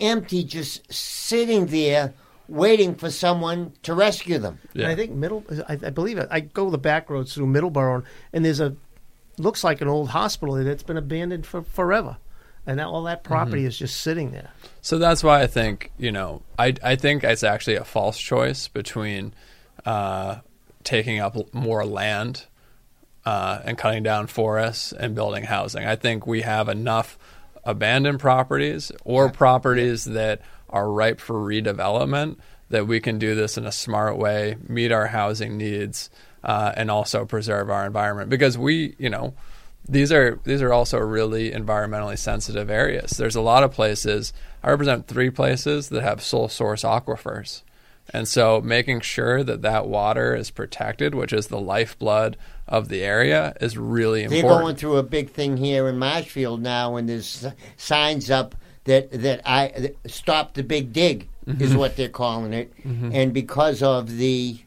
[0.02, 2.12] empty, just sitting there,
[2.48, 4.58] waiting for someone to rescue them.
[4.74, 4.84] Yeah.
[4.84, 5.44] And I think middle.
[5.68, 6.28] I, I believe it.
[6.30, 8.76] I go the back roads through Middleborough, and there's a
[9.38, 12.18] looks like an old hospital that's been abandoned for forever,
[12.66, 14.50] and that, all that property is just sitting there.
[14.82, 18.68] So that's why I think you know I I think it's actually a false choice
[18.68, 19.34] between
[19.86, 20.36] uh,
[20.84, 22.44] taking up more land
[23.24, 25.86] uh, and cutting down forests and building housing.
[25.86, 27.18] I think we have enough
[27.64, 32.37] abandoned properties or properties that are ripe for redevelopment
[32.70, 36.09] that we can do this in a smart way, meet our housing needs,
[36.42, 38.31] uh, and also preserve our environment.
[38.31, 39.35] Because we, you know,
[39.88, 43.12] these are these are also really environmentally sensitive areas.
[43.12, 44.33] There's a lot of places.
[44.62, 47.62] I represent three places that have sole source aquifers.
[48.12, 52.37] And so making sure that that water is protected, which is the lifeblood
[52.68, 54.48] of the area, is really important.
[54.48, 57.46] They're going through a big thing here in Marshfield now, and there's
[57.77, 62.72] signs up that that I that stop the big dig is what they're calling it,
[62.85, 64.59] and because of the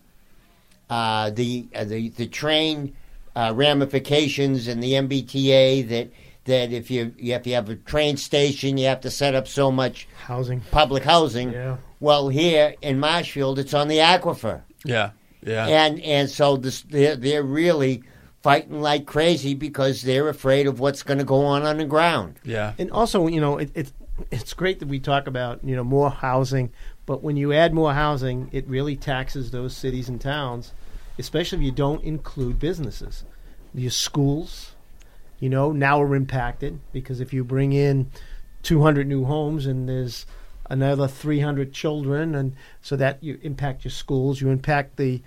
[0.90, 2.96] uh, the uh, the the train
[3.36, 6.10] uh, ramifications and the MBTA that
[6.46, 9.72] that if you if you have a train station, you have to set up so
[9.72, 10.62] much Housing.
[10.72, 11.52] public housing.
[11.52, 11.78] Yeah.
[12.00, 15.12] Well, here in Marshfield, it's on the aquifer, Yeah.
[15.46, 15.68] Yeah.
[15.68, 18.04] and and so this they're they're really
[18.42, 22.36] fighting like crazy because they're afraid of what's going to go on on the ground.
[22.44, 22.74] yeah.
[22.78, 23.92] And also, you know, it, it
[24.32, 26.72] it's great that we talk about you know more housing,
[27.06, 30.74] but when you add more housing, it really taxes those cities and towns,
[31.18, 33.24] especially if you don't include businesses.
[33.74, 34.74] Your schools,
[35.40, 38.10] you know, now are impacted because if you bring in
[38.64, 40.26] 200 new homes and there's
[40.70, 45.22] another 300 children, and so that you impact your schools, you impact the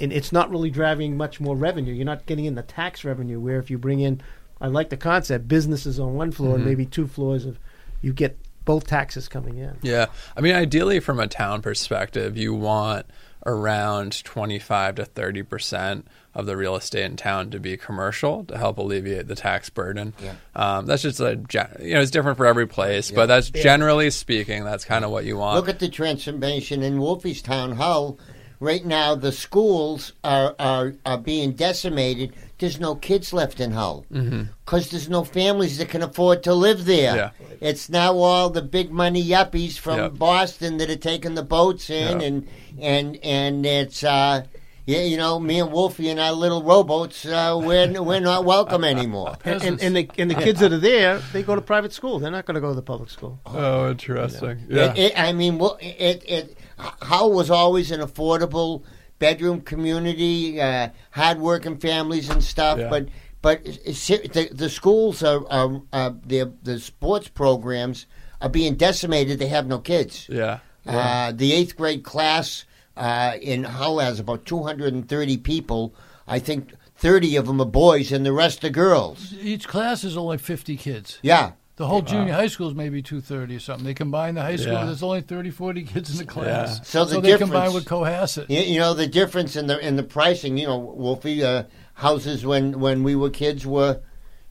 [0.00, 1.92] and it's not really driving much more revenue.
[1.92, 3.40] You're not getting in the tax revenue.
[3.40, 4.20] Where if you bring in,
[4.60, 7.58] I like the concept, businesses on one floor and maybe two floors of,
[8.00, 9.76] you get both taxes coming in.
[9.82, 10.06] Yeah.
[10.36, 13.06] I mean, ideally, from a town perspective, you want
[13.44, 18.56] around 25 to 30 percent of the real estate in town to be commercial to
[18.56, 20.14] help alleviate the tax burden.
[20.22, 20.34] Yeah.
[20.54, 21.40] Um, that's just a
[21.80, 25.24] you know it's different for every place, but that's generally speaking that's kind of what
[25.24, 25.56] you want.
[25.56, 28.18] Look at the transformation in Wolfiestown, Hull.
[28.62, 32.32] Right now, the schools are, are, are being decimated.
[32.58, 36.84] There's no kids left in Hull because there's no families that can afford to live
[36.84, 37.16] there.
[37.16, 37.30] Yeah.
[37.60, 40.14] It's now all the big money yuppies from Yep.
[40.14, 42.26] Boston that are taking the boats in, Yeah.
[42.26, 42.48] and
[42.80, 44.44] and and it's uh,
[44.86, 48.84] yeah, you know, me and Wolfie and our little rowboats, uh, we're we're not welcome
[48.84, 49.38] anymore.
[49.44, 52.20] And, and, and the and the kids that are there, they go to private school.
[52.20, 53.40] They're not going to go to the public school.
[53.44, 54.66] oh, interesting.
[54.68, 58.82] It, it, I mean, well, it, it Hull was always an affordable
[59.18, 62.78] bedroom community, uh, hardworking families and stuff.
[62.78, 62.88] Yeah.
[62.88, 63.08] But
[63.40, 68.06] but the the schools are, are uh, the the sports programs
[68.40, 69.38] are being decimated.
[69.38, 70.28] They have no kids.
[70.28, 70.58] yeah.
[70.84, 72.64] Uh, the eighth grade class
[72.96, 75.94] uh, in Hull has about 230 people.
[76.26, 79.32] I think 30 of them are boys and the rest are girls.
[79.34, 81.18] Each class is only 50 kids.
[81.22, 81.52] Yeah.
[81.82, 83.84] The whole junior high school is maybe 230 or something.
[83.84, 84.84] They combine the high school, Yeah.
[84.84, 86.78] there's only 30, 40 kids in the class.
[86.78, 86.84] Yeah.
[86.84, 88.48] So the they combine with Cohasset.
[88.48, 90.56] You, you know the difference in the in the pricing.
[90.58, 91.64] You know, Wolfie uh,
[91.94, 94.00] houses when when we were kids were,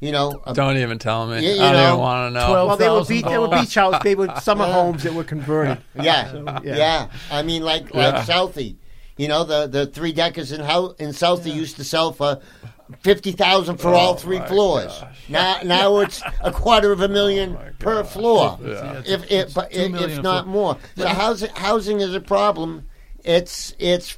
[0.02, 1.38] you know, a, Don't even tell me.
[1.41, 2.48] You- you I don't know, even want to know.
[2.50, 3.08] 12 Well, they were $12,000.
[3.08, 5.78] beach, they were beach house, they were summer homes that were converted.
[6.02, 7.08] yeah, So, yeah, yeah.
[7.32, 8.10] I mean, like Yeah.
[8.10, 8.76] like Southie.
[9.15, 12.41] You know, the the three deckers in Hou- in Southie used to sell for.
[13.00, 14.88] Fifty thousand for all oh three floors.
[15.00, 15.30] gosh.
[15.30, 18.60] Now, now it's a quarter of a million oh per floor.
[18.64, 19.02] Yeah.
[19.06, 20.78] If if, if, if not more.
[20.98, 22.88] So housing housing is a problem.
[23.24, 24.18] It's it's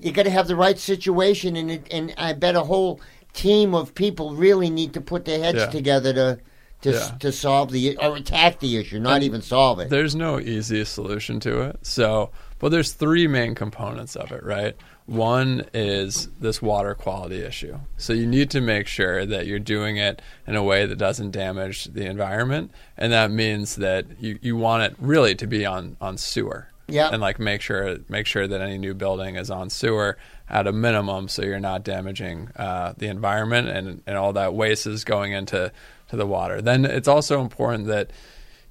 [0.00, 3.00] you got to have the right situation, and it, and I bet a whole
[3.32, 5.66] team of people really need to put their heads Yeah.
[5.66, 6.38] together to
[6.82, 7.10] to Yeah.
[7.20, 9.88] to solve the or attack the issue, not And even solve it.
[9.88, 11.78] There's no easy solution to it.
[11.82, 14.76] So, but there's three main components of it, right?
[15.06, 17.78] One is this water quality issue.
[17.96, 21.32] So you need to make sure that you're doing it in a way that doesn't
[21.32, 25.96] damage the environment, and that means that you, you want it really to be on
[26.00, 26.68] on sewer.
[26.88, 27.08] Yeah.
[27.10, 30.72] And like make sure make sure that any new building is on sewer at a
[30.72, 35.32] minimum, so you're not damaging uh, the environment and and all that waste is going
[35.32, 35.72] into
[36.08, 36.60] to the water.
[36.60, 38.10] Then it's also important that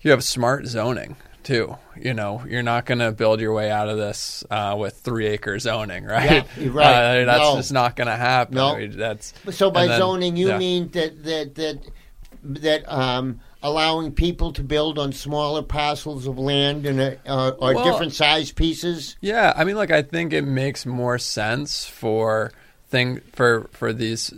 [0.01, 1.77] you have smart zoning too.
[1.99, 5.27] You know, you're not going to build your way out of this uh, with three
[5.27, 6.31] acre zoning, right?
[6.31, 7.21] Yeah, you're right.
[7.21, 7.55] Uh, that's No.
[7.57, 8.55] just not going to happen.
[8.55, 8.75] No.
[8.77, 10.57] Mean, that's So by then- zoning, you yeah.
[10.57, 11.79] mean that that that
[12.43, 17.75] that um, allowing people to build on smaller parcels of land and uh, or, or
[17.75, 19.15] Well- different size pieces?
[19.21, 22.51] Yeah, I mean, like I think it makes more sense for
[22.89, 24.33] thing for for these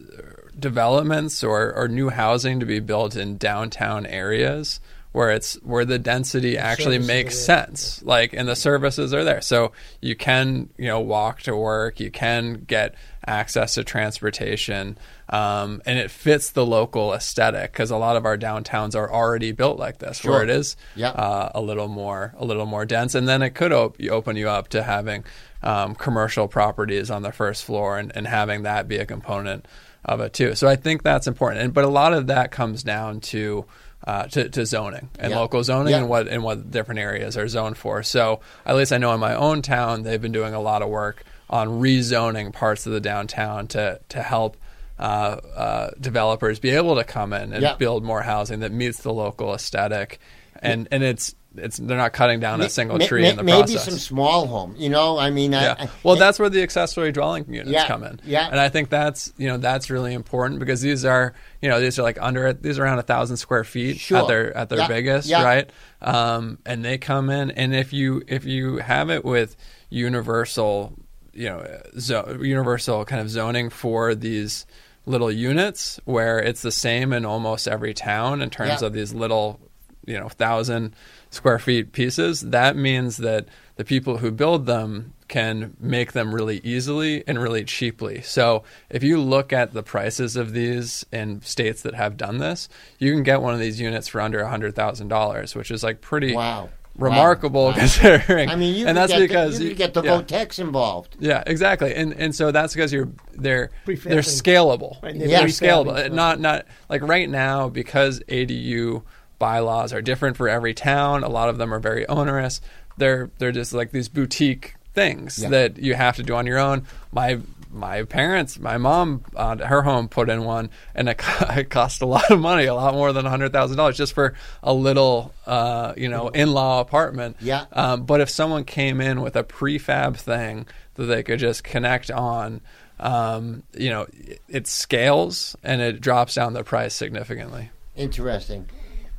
[0.59, 4.79] developments or or new housing to be built in downtown areas
[5.13, 9.41] where it's where the density actually services makes sense like and the services are there
[9.41, 9.71] so
[10.01, 12.93] you can you know walk to work you can get
[13.25, 14.97] access to transportation
[15.29, 19.51] um, and it fits the local aesthetic because a lot of our downtowns are already
[19.51, 20.31] built like this Sure.
[20.31, 20.75] where it is
[21.09, 24.49] uh, a little more a little more dense, and then it could op- open you
[24.49, 25.23] up to having
[25.63, 29.65] um, commercial properties on the first floor and, and having that be a component
[30.05, 30.53] of it too.
[30.55, 33.65] So I think that's important, and but a lot of that comes down to.
[34.05, 35.39] Uh, to, to zoning and Yeah.
[35.39, 35.99] local zoning Yeah.
[35.99, 38.03] and what and what different areas are zoned for.
[38.03, 40.89] So at least I know in my own town they've been doing a lot of
[40.89, 44.57] work on rezoning parts of the downtown to to help
[44.99, 47.75] uh, uh, developers be able to come in and Yeah.
[47.75, 50.19] build more housing that meets the local aesthetic.
[50.61, 53.85] And and it's it's they're not cutting down a single tree in the maybe process.
[53.87, 54.75] Maybe some small home.
[54.77, 55.75] You know, I mean, I- yeah.
[55.79, 58.19] I, Well, that's where the accessory dwelling units Yeah, come in.
[58.25, 58.47] yeah.
[58.49, 61.99] And I think that's you know that's really important because these are you know these
[61.99, 64.19] are like under these are around a thousand square feet Sure.
[64.19, 65.43] at their at their Yeah, biggest, yeah.
[65.43, 65.69] right?
[66.01, 69.55] Um, and they come in, and if you if you have it with
[69.89, 70.93] universal,
[71.33, 71.65] you know,
[71.99, 74.65] zo- universal kind of zoning for these
[75.05, 78.87] little units where it's the same in almost every town in terms Yeah.
[78.87, 79.59] of these little
[80.05, 80.95] you know thousand
[81.29, 83.45] square feet pieces that means that
[83.75, 89.01] the people who build them can make them really easily and really cheaply so if
[89.01, 93.23] you look at the prices of these in states that have done this you can
[93.23, 96.69] get one of these units for under $100000 which is like pretty wow.
[96.97, 97.73] remarkable Wow.
[97.73, 100.21] considering I mean, you and could that's get because the, you could get the yeah.
[100.21, 101.15] Votex involved.
[101.19, 105.01] Yeah, exactly, and and so that's because you're they're Prefab they're scalable.
[105.01, 105.95] Right, they're they're scalable.
[105.95, 106.13] things.
[106.13, 109.01] Not not like right now because ADU
[109.43, 111.21] bylaws are different for every town.
[111.23, 112.61] A lot of them are very onerous.
[112.97, 115.49] They're they're just like these boutique things Yeah.
[115.49, 116.85] that you have to do on your own.
[117.11, 117.39] My
[117.69, 121.19] my parents, my mom, uh, her home put in one, and it,
[121.57, 124.33] it cost a lot of money, a lot more than hundred thousand dollars, just for
[124.61, 127.35] a little, uh, you know, in-law apartment.
[127.41, 127.65] Yeah.
[127.73, 132.11] Um, but if someone came in with a prefab thing that they could just connect
[132.11, 132.61] on,
[132.99, 137.71] um, you know, it, it scales and it drops down the price significantly.
[137.95, 138.69] Interesting.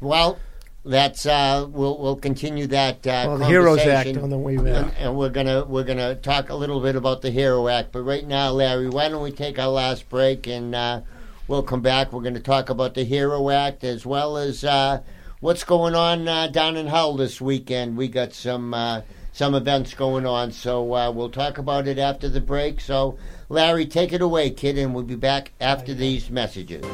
[0.04, 0.38] Well,
[0.84, 4.22] that's uh, we'll we'll continue that uh, Well, the Heroes Act conversation.
[4.22, 4.66] on the way back.
[4.66, 7.90] and, and we're gonna we're gonna talk a little bit about the Hero Act.
[7.90, 11.00] But right now, Larry, why don't we take our last break and uh,
[11.48, 12.12] we'll come back.
[12.12, 15.00] We're going to talk about the Hero Act as well as uh,
[15.40, 17.96] what's going on uh, down in Hull this weekend.
[17.96, 19.02] We got some uh,
[19.32, 22.80] some events going on, so uh, we'll talk about it after the break.
[22.80, 26.84] So, Larry, take it away, kid, and we'll be back after these messages.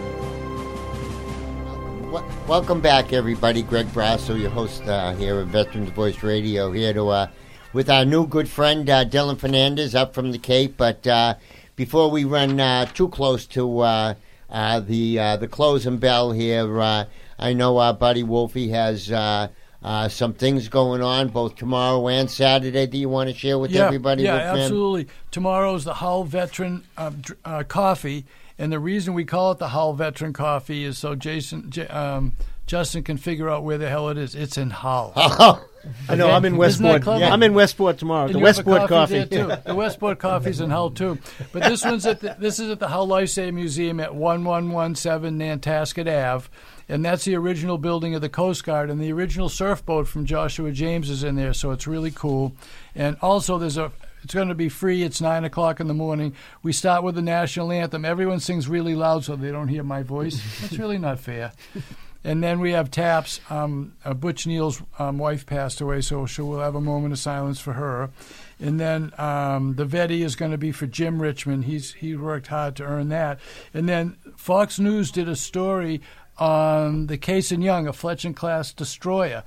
[2.11, 3.63] Wel- Welcome back, everybody.
[3.63, 7.27] Greg Brasso, your host uh, here at Veterans Voice Radio, here to uh,
[7.73, 10.77] with our new good friend uh, Dylan Fernandes up from the Cape.
[10.77, 11.35] But uh,
[11.77, 14.15] before we run uh, too close to uh,
[14.49, 17.05] uh, the uh, the closing bell here, uh,
[17.39, 19.49] I know our buddy Wolfie has uh,
[19.83, 23.71] uh, some things going on both tomorrow and Saturday that you want to share with
[23.71, 24.25] yeah, everybody.
[24.25, 24.61] Yeah, Wolfman?
[24.63, 25.09] absolutely.
[25.31, 27.13] Tomorrow's the Hull Veteran uh,
[27.45, 28.25] uh, Coffee,
[28.61, 32.33] and the reason we call it the Hull Veteran Coffee is so Jason, J- um,
[32.67, 34.35] Justin can figure out where the hell it is.
[34.37, 35.13] It's in Hull.
[35.17, 35.65] Oh,
[36.09, 36.27] I know.
[36.27, 36.35] Okay.
[36.35, 37.03] I'm in Westport.
[37.03, 37.25] clever?
[37.25, 38.27] I'm in Westport tomorrow.
[38.27, 39.37] And the you have a Westport coffee coffee.
[39.37, 39.53] too.
[39.65, 41.19] The Westport coffee's in Hull too,
[41.53, 44.71] but this one's at the, this is at the Hull Lifesaving Museum at one one
[44.71, 46.49] one seven Nantasket Ave,
[46.89, 50.71] and that's the original building of the Coast Guard, and the original surfboat from Joshua
[50.71, 52.53] James is in there, so it's really cool.
[52.95, 53.91] And also, there's a
[54.23, 55.03] it's going to be free.
[55.03, 56.35] It's nine o'clock in the morning.
[56.63, 58.05] We start with the national anthem.
[58.05, 60.41] Everyone sings really loud so they don't hear my voice.
[60.61, 61.53] That's really not fair.
[62.23, 63.41] And then we have taps.
[63.49, 67.19] Um, uh, Butch Neal's um, wife passed away, so she will have a moment of
[67.19, 68.11] silence for her.
[68.59, 71.65] And then um, the Vetti is going to be for Jim Richmond.
[71.65, 73.41] He's he worked hard to earn that.
[73.73, 76.03] And then Fox News did a story
[76.37, 79.45] on the Cassin Young, a Fletcher class destroyer.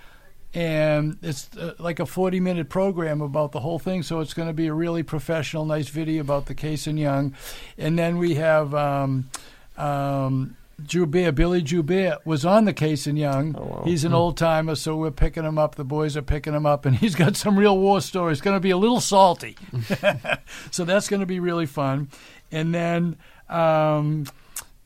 [0.54, 4.04] And it's uh, like a 40 minute program about the whole thing.
[4.04, 7.36] So it's going to be a really professional, nice video about the Cassin Young.
[7.78, 9.30] And then we have um,
[9.78, 13.56] um, Joubert, Billy Joubert was on the Cassin Young.
[13.58, 13.82] Oh, wow.
[13.86, 15.76] He's an old timer, so we're picking him up.
[15.76, 18.42] The boys are picking him up, and he's got some real war stories.
[18.42, 19.58] Going to be a little salty,
[20.72, 22.10] so that's going to be really fun.
[22.52, 23.18] And then
[23.50, 24.26] um,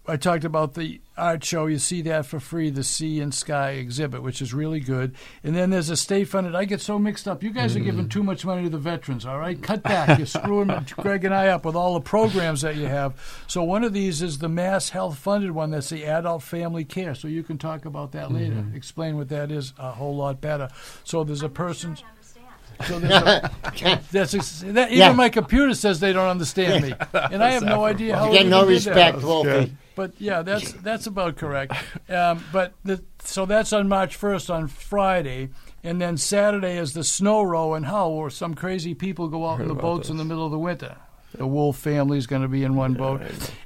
[0.10, 1.66] I talked about the art show.
[1.66, 5.16] You see that for free, the Sea and Sky exhibit, which is really good.
[5.44, 6.56] And then there's a state funded.
[6.56, 7.44] I get so mixed up.
[7.44, 9.26] You guys are giving too much money to the veterans.
[9.26, 10.18] All right, cut back.
[10.18, 13.16] You're screwing Greg and I up with all the programs that you have.
[13.48, 15.72] So one of these is the Mass Health funded one.
[15.72, 17.14] That's the adult family care.
[17.14, 18.56] So you can talk about that later.
[18.56, 18.76] Mm-hmm.
[18.78, 20.70] Explain what that is a whole lot better.
[21.04, 22.04] So there's a person's.
[22.88, 23.52] So there's a,
[24.12, 25.12] that's ex- that, even Yeah.
[25.14, 28.28] my computer says they don't understand me, and I have no idea how.
[28.28, 29.16] you get no even did that.
[29.16, 29.76] respect, Wolfie.
[29.98, 31.74] But yeah, that's that's about correct.
[32.08, 35.50] Um, but the, so that's on March first on Friday,
[35.84, 39.60] and then Saturday is the snow row in Hull, where some crazy people go out
[39.60, 40.98] in the boats in the middle of the winter.
[41.34, 43.22] The Wolf family is going to be in one boat,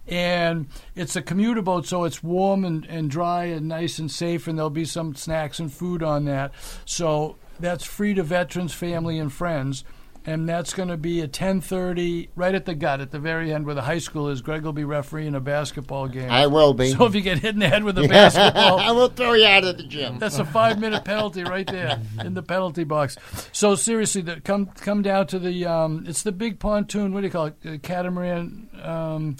[0.08, 4.48] and it's a commuter boat, so it's warm and, and dry and nice and safe,
[4.48, 6.54] and there'll be some snacks and food on that.
[6.86, 9.84] So that's free to veterans, family, and friends.
[10.26, 13.65] And that's going to be at 10:30, right at the gut, at the very end,
[13.65, 14.41] where the high school is.
[14.41, 16.30] Greg will be refereeing a basketball game.
[16.30, 16.91] I will be.
[16.91, 19.47] So if you get hit in the head with a basketball, I will throw you
[19.47, 20.19] out of the gym.
[20.19, 23.17] that's a five minute penalty right there in the penalty box.
[23.51, 27.13] So seriously, the, come come down to the um, it's the big pontoon.
[27.13, 27.55] What do you call it?
[27.65, 28.69] Uh, catamaran.
[28.84, 29.38] Um,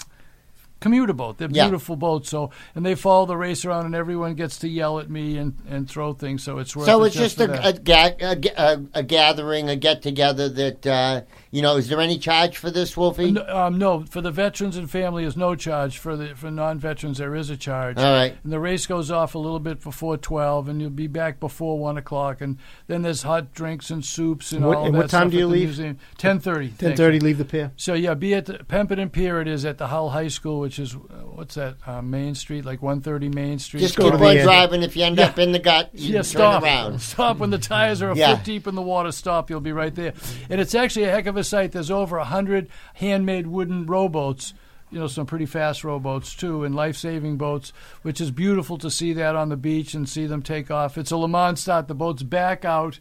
[0.82, 1.38] commuter boat.
[1.38, 1.64] They're Yeah.
[1.66, 2.30] beautiful boats.
[2.30, 5.54] So and they follow the race around, and everyone gets to yell at me and,
[5.70, 6.44] and throw things.
[6.44, 9.70] So it's worth So it it's just for a, a, ga- a, a, a gathering,
[9.70, 10.50] a get together.
[10.50, 11.22] That uh,
[11.52, 13.32] you know, is there any charge for this, Wolfie?
[13.32, 15.98] No, um, no, for the veterans and family is no charge.
[15.98, 17.98] For the for non-veterans there is a charge.
[17.98, 18.36] All right.
[18.44, 21.78] And the race goes off a little bit before twelve, and you'll be back before
[21.80, 22.42] one o'clock.
[22.42, 22.58] And
[22.88, 25.38] then there's hot drinks and soups and What- all and that what time stuff do
[25.38, 25.96] you leave?
[26.18, 26.70] Ten thirty.
[26.70, 27.72] Ten thirty, leave the pier.
[27.78, 29.40] So yeah, be at the Pemberton Pier.
[29.42, 31.00] It is at the Hull High School, which is uh,
[31.36, 31.76] what's that?
[31.86, 33.82] Uh, Main Street, like one thirty Main Street.
[33.82, 34.84] Just go keep on driving.
[34.84, 35.26] If you end Yeah.
[35.26, 36.64] up in the gut, you yeah, turn stop.
[36.64, 37.02] around.
[37.02, 38.38] Stop when the tires are a Yeah.
[38.38, 39.12] foot deep in the water.
[39.12, 39.50] Stop.
[39.50, 40.14] You'll be right there.
[40.50, 41.74] And it's actually a heck of a sight.
[41.74, 44.54] There's over a hundred handmade wooden rowboats.
[44.92, 49.12] You know, some pretty fast rowboats too, and life-saving boats, which is beautiful to see
[49.12, 50.98] that on the beach and see them take off.
[50.98, 51.90] It's a Le Mans start.
[51.90, 53.00] The boats back out.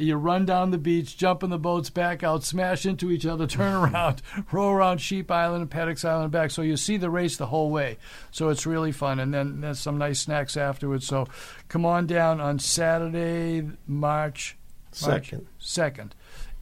[0.00, 3.46] You run down the beach, jump in the boats, back out, smash into each other,
[3.46, 6.50] turn around, row around Sheep Island and Peddocks Island back.
[6.50, 7.98] So you see the race the whole way.
[8.30, 9.20] So it's really fun.
[9.20, 11.06] And then there's some nice snacks afterwards.
[11.06, 11.28] So
[11.68, 14.56] come on down on Saturday, March
[14.92, 15.46] Second.
[15.58, 16.14] second.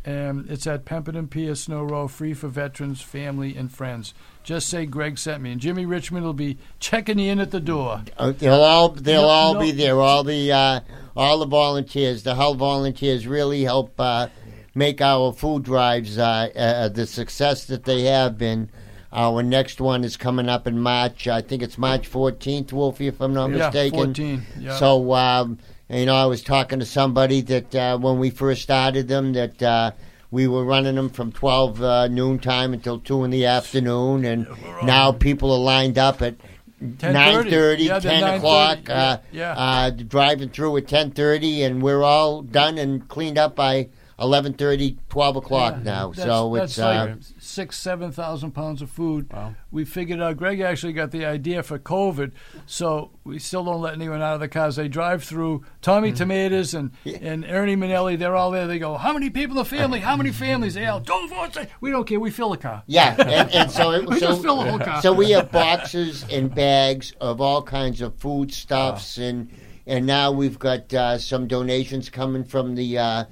[0.05, 4.14] Um, it's at Pemberton Pier Snow Row, free for veterans, family, and friends.
[4.49, 7.61] Just say Greg sent me, and Jimmy Richmond will be checking you in at the
[7.61, 8.01] door.
[8.16, 10.01] Uh, They'll all they'll No- all no- be there.
[10.01, 10.80] All the uh,
[11.14, 14.28] all the volunteers, the Hull volunteers, really help uh,
[14.74, 18.70] make our food drives uh, uh, the success that they have been.
[19.12, 21.28] Our next one is coming up in March.
[21.28, 23.99] I think it's March 14th, Wolfie, if I'm not yeah, mistaken.
[23.99, 24.42] 14.
[24.61, 24.76] Yeah.
[24.78, 25.59] So, um,
[25.90, 29.62] you know, I was talking to somebody that uh, when we first started them, that
[29.62, 29.90] uh,
[30.31, 34.47] we were running them from 12 uh, noon time until 2 in the afternoon, and
[34.83, 36.35] now people are lined up at
[36.83, 38.91] 9.30, Yeah, they're 10 o'clock, 9:30.
[38.91, 39.53] uh, Yeah, yeah.
[39.57, 45.36] Uh, driving through at 10.30, and we're all done and cleaned up by 11.30, 12
[45.36, 45.82] o'clock Yeah.
[45.84, 46.08] now.
[46.12, 46.78] That's, so that's it's...
[46.78, 49.32] like uh, six, seven thousand pounds of food.
[49.32, 49.54] Wow.
[49.70, 50.36] We figured out.
[50.36, 52.32] Greg actually got the idea for COVID,
[52.66, 54.76] so we still don't let anyone out of the cars.
[54.76, 55.64] They drive through.
[55.82, 56.16] Tommy Mm-hmm.
[56.16, 56.90] Tomatoes and,
[57.20, 58.66] and Ernie Manelli, they're all there.
[58.66, 60.00] They go, "How many people in the family?
[60.00, 62.18] How many families?" They yell, "Don't vote!" We don't care.
[62.18, 62.82] We fill the car.
[62.86, 65.00] Yeah, and, and so it, We so, just fill the whole car.
[65.02, 69.50] so we have boxes and bags of all kinds of foodstuffs and
[69.89, 73.24] and now we've got uh, some donations coming from the uh,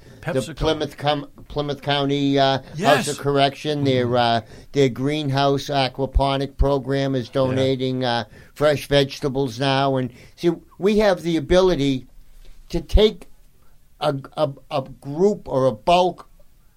[0.47, 2.59] the Plymouth Com- Plymouth County uh,
[2.97, 3.83] House of Correction.
[3.83, 4.41] Their uh,
[4.71, 11.37] their greenhouse aquaponic program is donating uh, fresh vegetables now, and see we have the
[11.37, 12.07] ability
[12.69, 13.27] to take
[14.01, 16.27] a, a, a group or a bulk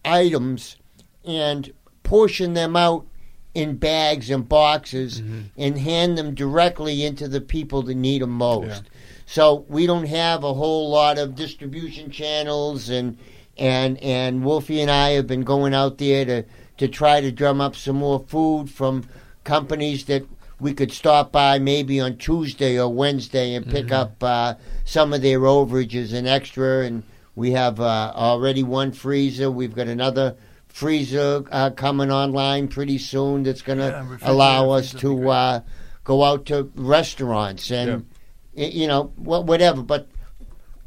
[0.05, 0.77] items
[1.25, 1.73] and
[2.03, 3.07] portion them out
[3.55, 5.19] in bags and boxes
[5.57, 8.85] and hand them directly into the people that need them most.
[9.31, 13.17] So we don't have a whole lot of distribution channels and
[13.57, 16.43] and and Wolfie and I have been going out there to
[16.79, 19.05] to try to drum up some more food from
[19.45, 20.25] companies that
[20.59, 24.55] we could stop by maybe on Tuesday or Wednesday and pick up uh,
[24.85, 26.85] some of their overages and extra.
[26.85, 27.05] And
[27.37, 29.49] we have uh, already one freezer.
[29.49, 30.35] We've got another
[30.67, 35.25] freezer uh, coming online pretty soon that's going to Yeah, allow us freezer would be
[35.25, 35.61] to uh,
[36.03, 38.07] go out to restaurants and
[38.55, 39.83] you know wha- whatever.
[39.83, 40.09] But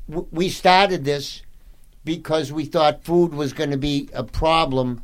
[0.10, 1.42] w- we started this
[2.06, 5.02] because we thought food was going to be a problem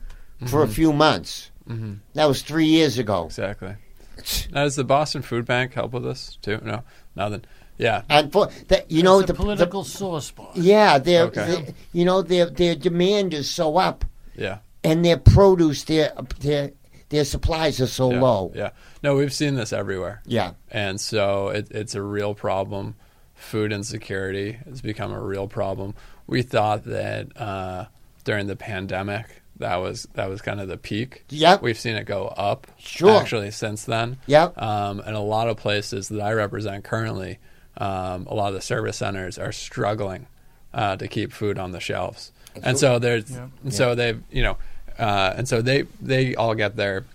[0.48, 1.52] for a few months.
[1.68, 3.26] hmm That was three years ago.
[3.26, 3.76] Exactly.
[4.52, 6.60] Now, does the Boston Food Bank help with this too?
[6.64, 6.84] No,
[7.16, 7.44] nothing.
[7.78, 8.02] Yeah.
[8.10, 10.56] And for that, you know, It's a the political sore spot.
[10.56, 11.46] the, yeah, their, Okay.
[11.46, 14.04] their- you know, their their demand is so up,
[14.36, 14.58] Yeah.
[14.84, 16.72] and their produce, their their
[17.10, 18.52] their supplies are so yeah, low.
[18.56, 18.70] Yeah.
[19.04, 20.22] No, we've seen this everywhere.
[20.26, 22.96] Yeah, and so it, it's a real problem.
[23.36, 25.96] Food insecurity has become a real problem.
[26.28, 27.86] We thought that uh,
[28.24, 31.26] during the pandemic that was that was kind of the peak.
[31.30, 31.62] Yep.
[31.62, 32.68] we've seen it go up.
[32.78, 33.20] Sure.
[33.20, 34.18] actually since then.
[34.26, 34.62] Yep.
[34.62, 37.40] um, and a lot of places that I represent currently,
[37.78, 40.28] um, a lot of the service centers are struggling
[40.74, 42.32] uh, to keep food on the shelves,
[42.64, 43.48] and so there's Yeah.
[43.64, 44.58] and so they've you know,
[45.00, 47.06] uh, and so they they all get their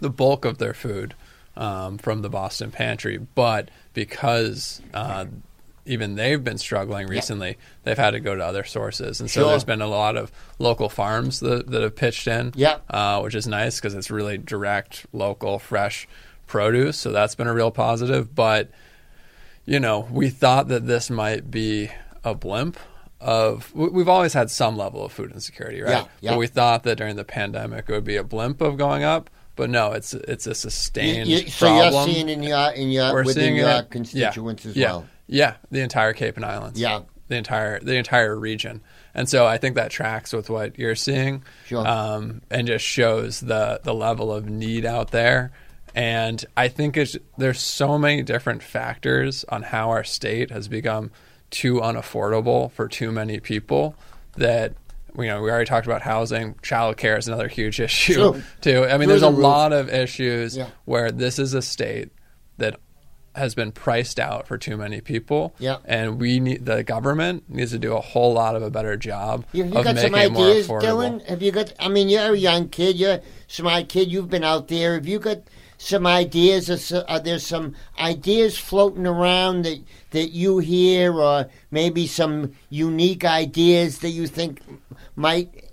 [0.00, 1.14] the bulk of their food
[1.56, 5.24] um, from the Boston Pantry, but because uh,
[5.86, 9.64] even they've been struggling recently, they've had to go to other sources, and so there's
[9.64, 12.84] been a lot of local farms that, that have pitched in, Yep.
[12.90, 16.06] uh, which is nice because it's really direct, local, fresh
[16.46, 16.96] produce.
[16.98, 18.34] So that's been a real positive.
[18.34, 18.70] But
[19.64, 21.90] you know, we thought that this might be
[22.22, 22.76] a blimp
[23.20, 23.74] of.
[23.74, 25.90] we- We've always had some level of food insecurity, right?
[25.90, 26.30] Yeah, yeah.
[26.32, 29.30] But we thought that during the pandemic it would be a blimp of going up.
[29.56, 31.94] But no, it's it's a sustained you- so problem.
[31.94, 35.06] you're seeing in your in your We're within your it- constituents yeah, as yeah, well.
[35.28, 36.78] Yeah, the entire Cape and Islands.
[36.78, 37.00] Yeah.
[37.28, 38.82] the entire the entire region.
[39.14, 41.84] And so I think that tracks with what you're seeing, Sure.
[41.86, 45.52] um, and just shows the the level of need out there.
[45.94, 51.10] And I think it's, there's so many different factors on how our state has become
[51.50, 53.94] too unaffordable for too many people
[54.36, 54.74] that
[55.18, 58.42] you know we already talked about housing childcare is another huge issue Sure.
[58.60, 59.38] too i mean there's a roof.
[59.38, 60.68] lot of issues Yeah.
[60.84, 62.10] where this is a state
[62.58, 62.76] that
[63.34, 65.76] has been priced out for too many people Yeah.
[65.84, 69.44] and we need the government needs to do a whole lot of a better job
[69.46, 71.26] Have you of got making some it more ideas, affordable Dylan?
[71.28, 71.72] Have you got?
[71.78, 72.96] I mean, you're a young kid.
[72.96, 74.10] You're a smart kid.
[74.10, 74.94] You've been out there.
[74.94, 75.38] Have you got
[75.78, 76.92] some ideas?
[76.92, 79.78] Are uh, there some ideas floating around that
[80.10, 84.60] that you hear, or maybe some unique ideas that you think
[85.14, 85.64] might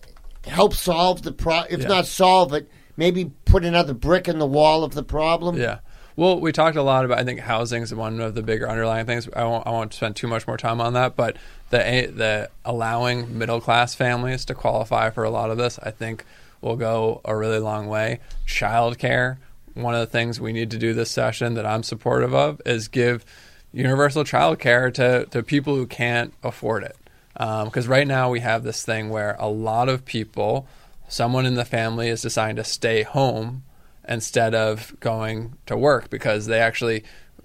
[0.45, 1.73] help solve the problem?
[1.73, 1.87] If Yeah.
[1.87, 5.57] not solve it, maybe put another brick in the wall of the problem.
[5.57, 5.79] Yeah.
[6.15, 7.17] Well, we talked a lot about.
[7.17, 9.27] I think housing is one of the bigger underlying things.
[9.35, 9.65] I won't.
[9.65, 11.15] I won't spend too much more time on that.
[11.15, 11.37] But
[11.71, 11.77] the
[12.15, 16.23] the allowing middle class families to qualify for a lot of this, I think,
[16.61, 18.19] will go a really long way.
[18.47, 19.37] Childcare.
[19.73, 22.87] One of the things we need to do this session that I'm supportive of is
[22.87, 23.25] give
[23.71, 26.95] universal child care to, to people who can't afford it.
[27.33, 30.67] Because right now we have this thing where a lot of people,
[31.07, 33.63] someone in the family is deciding to stay home
[34.07, 37.03] instead of going to work because they actually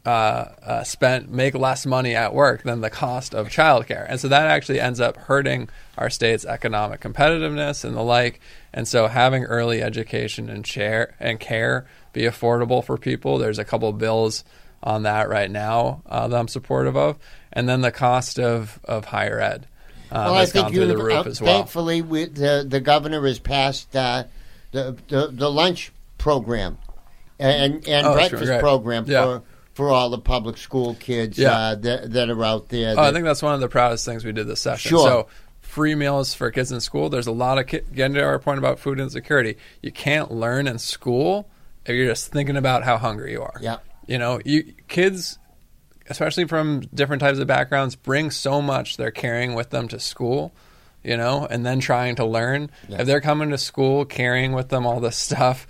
[0.08, 4.28] uh, uh, spent make less money at work than the cost of childcare, and so
[4.28, 5.68] that actually ends up hurting
[5.98, 8.40] our state's economic competitiveness and the like.
[8.72, 13.64] And so, having early education and share and care be affordable for people, there's a
[13.64, 14.44] couple bills
[14.82, 17.18] on that right now uh, that I'm supportive of,
[17.52, 19.66] and then the cost of of higher ed.
[20.10, 21.24] Um, Well, I think the uh, well.
[21.34, 24.24] Thankfully, we, the the governor has passed uh,
[24.72, 26.78] the, the the lunch program
[27.38, 28.60] and and Oh, sure, breakfast great.
[28.60, 29.24] program Yeah.
[29.24, 29.42] for
[29.74, 31.52] for all the public school kids Yeah.
[31.52, 32.94] uh, that that are out there.
[32.96, 34.90] Oh, I think that's one of the proudest things we did this session.
[34.90, 35.06] Sure.
[35.08, 35.26] So,
[35.60, 37.08] free meals for kids in school.
[37.10, 39.56] There's a lot of ki- getting to our point about food insecurity.
[39.82, 41.48] You can't learn in school
[41.88, 43.56] if you're just thinking about how hungry you are.
[43.60, 43.78] Yeah.
[44.06, 45.38] You know, you kids,
[46.08, 50.54] especially from different types of backgrounds, bring so much they're carrying with them to school.
[51.04, 52.70] You know, and then trying to learn.
[52.88, 53.00] Yeah.
[53.00, 55.66] If they're coming to school carrying with them all this stuff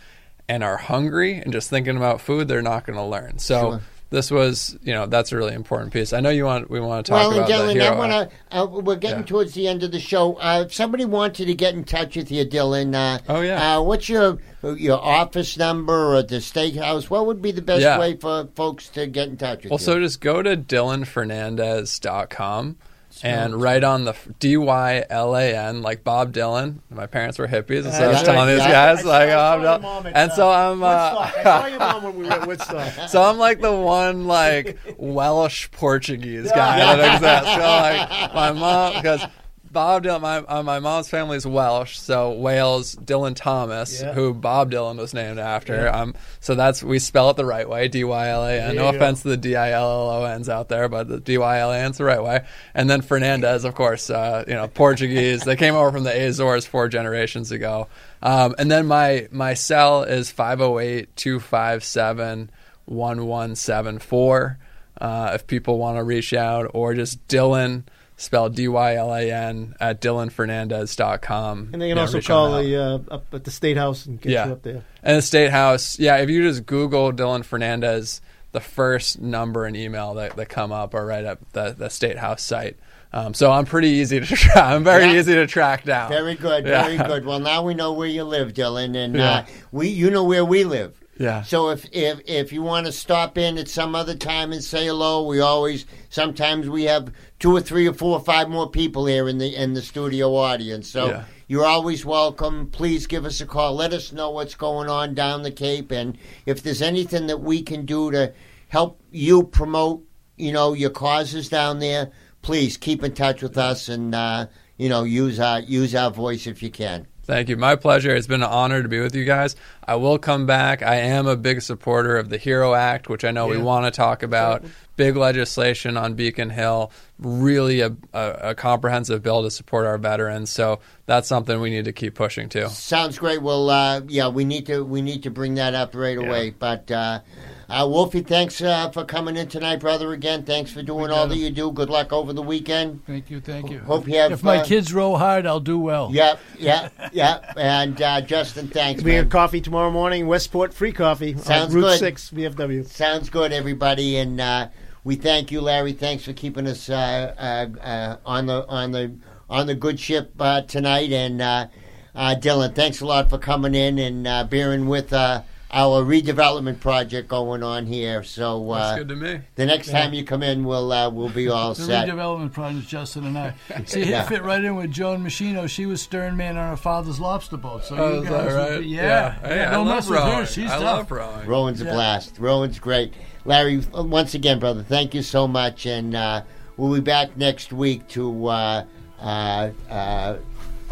[0.49, 3.39] and are hungry and just thinking about food, they're not going to learn.
[3.39, 3.61] So.
[3.61, 3.81] Sure.
[4.11, 6.15] This was, you know, that's a really important piece.
[6.15, 7.95] I know you want we want to talk well, about the Dylan, hero.
[7.95, 8.31] I want to.
[8.59, 9.25] Uh, we're getting Yeah.
[9.27, 10.33] towards the end of the show.
[10.41, 13.77] Uh, if somebody wanted to get in touch with you, Dylan, uh, Oh, yeah.
[13.77, 17.11] uh, what's your your office number or the steakhouse?
[17.11, 17.99] What would be the best Yeah.
[17.99, 19.85] way for folks to get in touch with Well, you?
[19.85, 22.77] so just go to dylanfernandes.com
[23.23, 26.79] and right on the D Y L A N, like Bob Dylan.
[26.91, 28.23] My parents were hippies, and so I was yeah.
[28.23, 28.95] telling these Yeah.
[28.95, 30.13] guys, like, oh, I'm Dylan.
[30.15, 33.09] And so I'm, I saw your uh, mom when we were at Woodstock.
[33.09, 37.55] so I'm like the one, like, Welsh Portuguese guy that exists.
[37.55, 39.25] So, like, my mom, because
[39.71, 44.13] Bob Dylan, my, uh, my mom's family is Welsh, so Wales, Dylan Thomas, Yeah.
[44.15, 45.89] who Bob Dylan was named after.
[45.95, 48.77] Um, so that's, we spell it the right way, D Y L A N.
[48.77, 48.97] No you go.
[48.97, 51.59] offense to the D I L L O N's out there, but the D Y
[51.59, 52.45] L A N's the right way.
[52.75, 55.43] And then Fernandes, of course, uh, you know, Portuguese.
[55.43, 57.89] they came over from the Azores four generations ago.
[58.23, 62.51] Um, and then my, my cell is 508 257
[62.87, 64.59] 1174
[65.01, 67.85] uh, if people want to reach out, or just Dylan,
[68.19, 71.71] spelled D Y L A N, at dylanfernandes.com.
[71.73, 72.63] And they can Yeah, also reach on call that.
[72.65, 74.47] the uh, up at the State House and get Yeah.
[74.47, 74.85] you up there.
[75.03, 78.21] And the State House, yeah, if you just Google Dylan Fernandes,
[78.53, 82.19] the first number and email that, that come up are right at the, the State
[82.19, 82.77] House site.
[83.13, 84.57] Um, so I'm pretty easy to track.
[84.57, 85.19] I'm very Yeah.
[85.19, 86.11] easy to track down.
[86.11, 86.85] Very good, Yeah.
[86.85, 87.25] very good.
[87.25, 89.31] Well, now we know where you live, Dylan, and Yeah.
[89.31, 90.95] uh, we you know where we live.
[91.19, 91.43] Yeah.
[91.43, 94.87] So if if if you want to stop in at some other time and say
[94.87, 99.07] hello, we always sometimes we have two or three or four or five more people
[99.07, 100.89] here in the in the studio audience.
[100.89, 101.25] So Yeah.
[101.49, 102.69] you're always welcome.
[102.71, 103.75] Please give us a call.
[103.75, 106.17] Let us know what's going on down the Cape, and
[106.47, 108.33] if there's anything that we can do to
[108.69, 110.05] help you promote,
[110.37, 112.13] you know, your causes down there,
[112.43, 114.47] please keep in touch with us and uh,
[114.77, 117.09] you know use our use our voice if you can.
[117.25, 117.57] Thank you.
[117.59, 118.15] My pleasure.
[118.17, 119.55] It's been an honor to be with you guys.
[119.89, 120.83] I will come back.
[120.83, 123.91] I am a big supporter of the HERO Act, which I know we want to
[123.91, 124.63] talk about.
[124.97, 126.93] Big legislation on Beacon Hill.
[127.19, 130.51] Really a, a, a comprehensive bill to support our veterans.
[130.51, 132.69] So that's something we need to keep pushing too.
[132.69, 133.41] Sounds great.
[133.41, 136.51] Well, uh, yeah, we need to we need to bring that up right away.
[136.51, 137.21] But uh,
[137.69, 140.13] uh, Wolfie, thanks uh, for coming in tonight, brother.
[140.13, 141.71] Again, thanks for doing all that you do.
[141.71, 143.05] Good luck over the weekend.
[143.07, 143.79] Thank you, thank you.
[143.81, 144.33] Hope you have.
[144.33, 146.11] if my uh, kids row hard, I'll do well.
[146.11, 147.55] Yep, yep, yep.
[147.57, 149.03] And uh, Justin, thanks.
[149.03, 149.25] We man.
[149.25, 150.27] have coffee tomorrow morning.
[150.27, 151.99] Westport free coffee Sounds on Route good.
[152.01, 152.87] Six VFW.
[152.87, 154.69] Sounds good, everybody, and uh,
[155.05, 155.93] we thank you, Larry.
[155.93, 159.15] Thanks for keeping us uh, uh, uh, on the on the
[159.49, 161.69] on the good ship uh, tonight, and uh,
[162.15, 166.81] uh, Dylan, thanks a lot for coming in and uh, bearing with uh, our redevelopment
[166.81, 168.23] project going on here.
[168.23, 169.41] So uh, That's good to me.
[169.55, 172.09] the next time you come in, we'll uh, we'll be all The set.
[172.09, 173.55] redevelopment project, Justin and I.
[173.85, 174.23] See, he Yeah.
[174.27, 175.69] fit right in with Joan Machino.
[175.69, 177.85] She was stern man on her father's lobster boat.
[177.85, 178.81] So Oh, you is guys that would right?
[178.81, 179.69] be- yeah, Hey, yeah.
[179.69, 180.33] I Don't love mess with rowing.
[180.39, 180.47] her.
[180.47, 180.83] She's I tough.
[180.83, 181.47] love rowing.
[181.47, 182.37] Rowan's a blast.
[182.39, 183.13] Rowan's great.
[183.45, 186.43] Larry, uh, once again, brother, thank you so much, and uh,
[186.77, 188.85] we'll be back next week to uh,
[189.21, 190.37] uh, uh,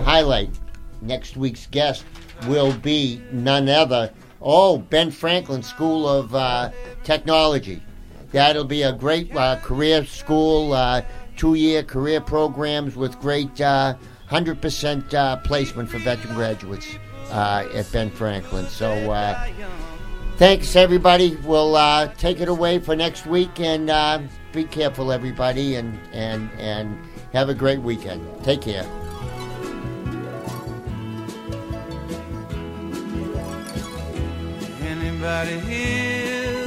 [0.02, 0.50] highlight
[1.02, 2.04] next week's guest.
[2.46, 4.10] Will be none other.
[4.40, 6.70] Oh, Ben Franklin School of uh,
[7.04, 7.82] Technology.
[8.32, 11.02] That'll be a great uh, career school, uh,
[11.36, 13.94] two-year career programs with great uh,
[14.30, 16.86] 100% uh, placement for veteran graduates
[17.30, 18.66] uh, at Ben Franklin.
[18.66, 18.88] So.
[19.10, 19.48] Uh,
[20.36, 21.34] Thanks, everybody.
[21.44, 24.20] We'll uh, take it away for next week, and uh,
[24.52, 26.98] be careful, everybody, and and and
[27.32, 28.44] have a great weekend.
[28.44, 28.86] Take care.
[35.26, 36.64] Anybody here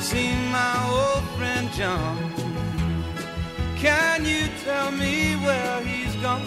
[0.00, 2.18] seen my old friend John?
[3.76, 6.42] Can you tell me where he's gone?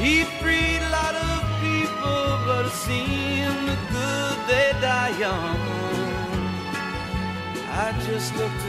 [0.00, 5.58] He freed a lot of people, but it seemed the good they die young.
[7.84, 8.62] I just looked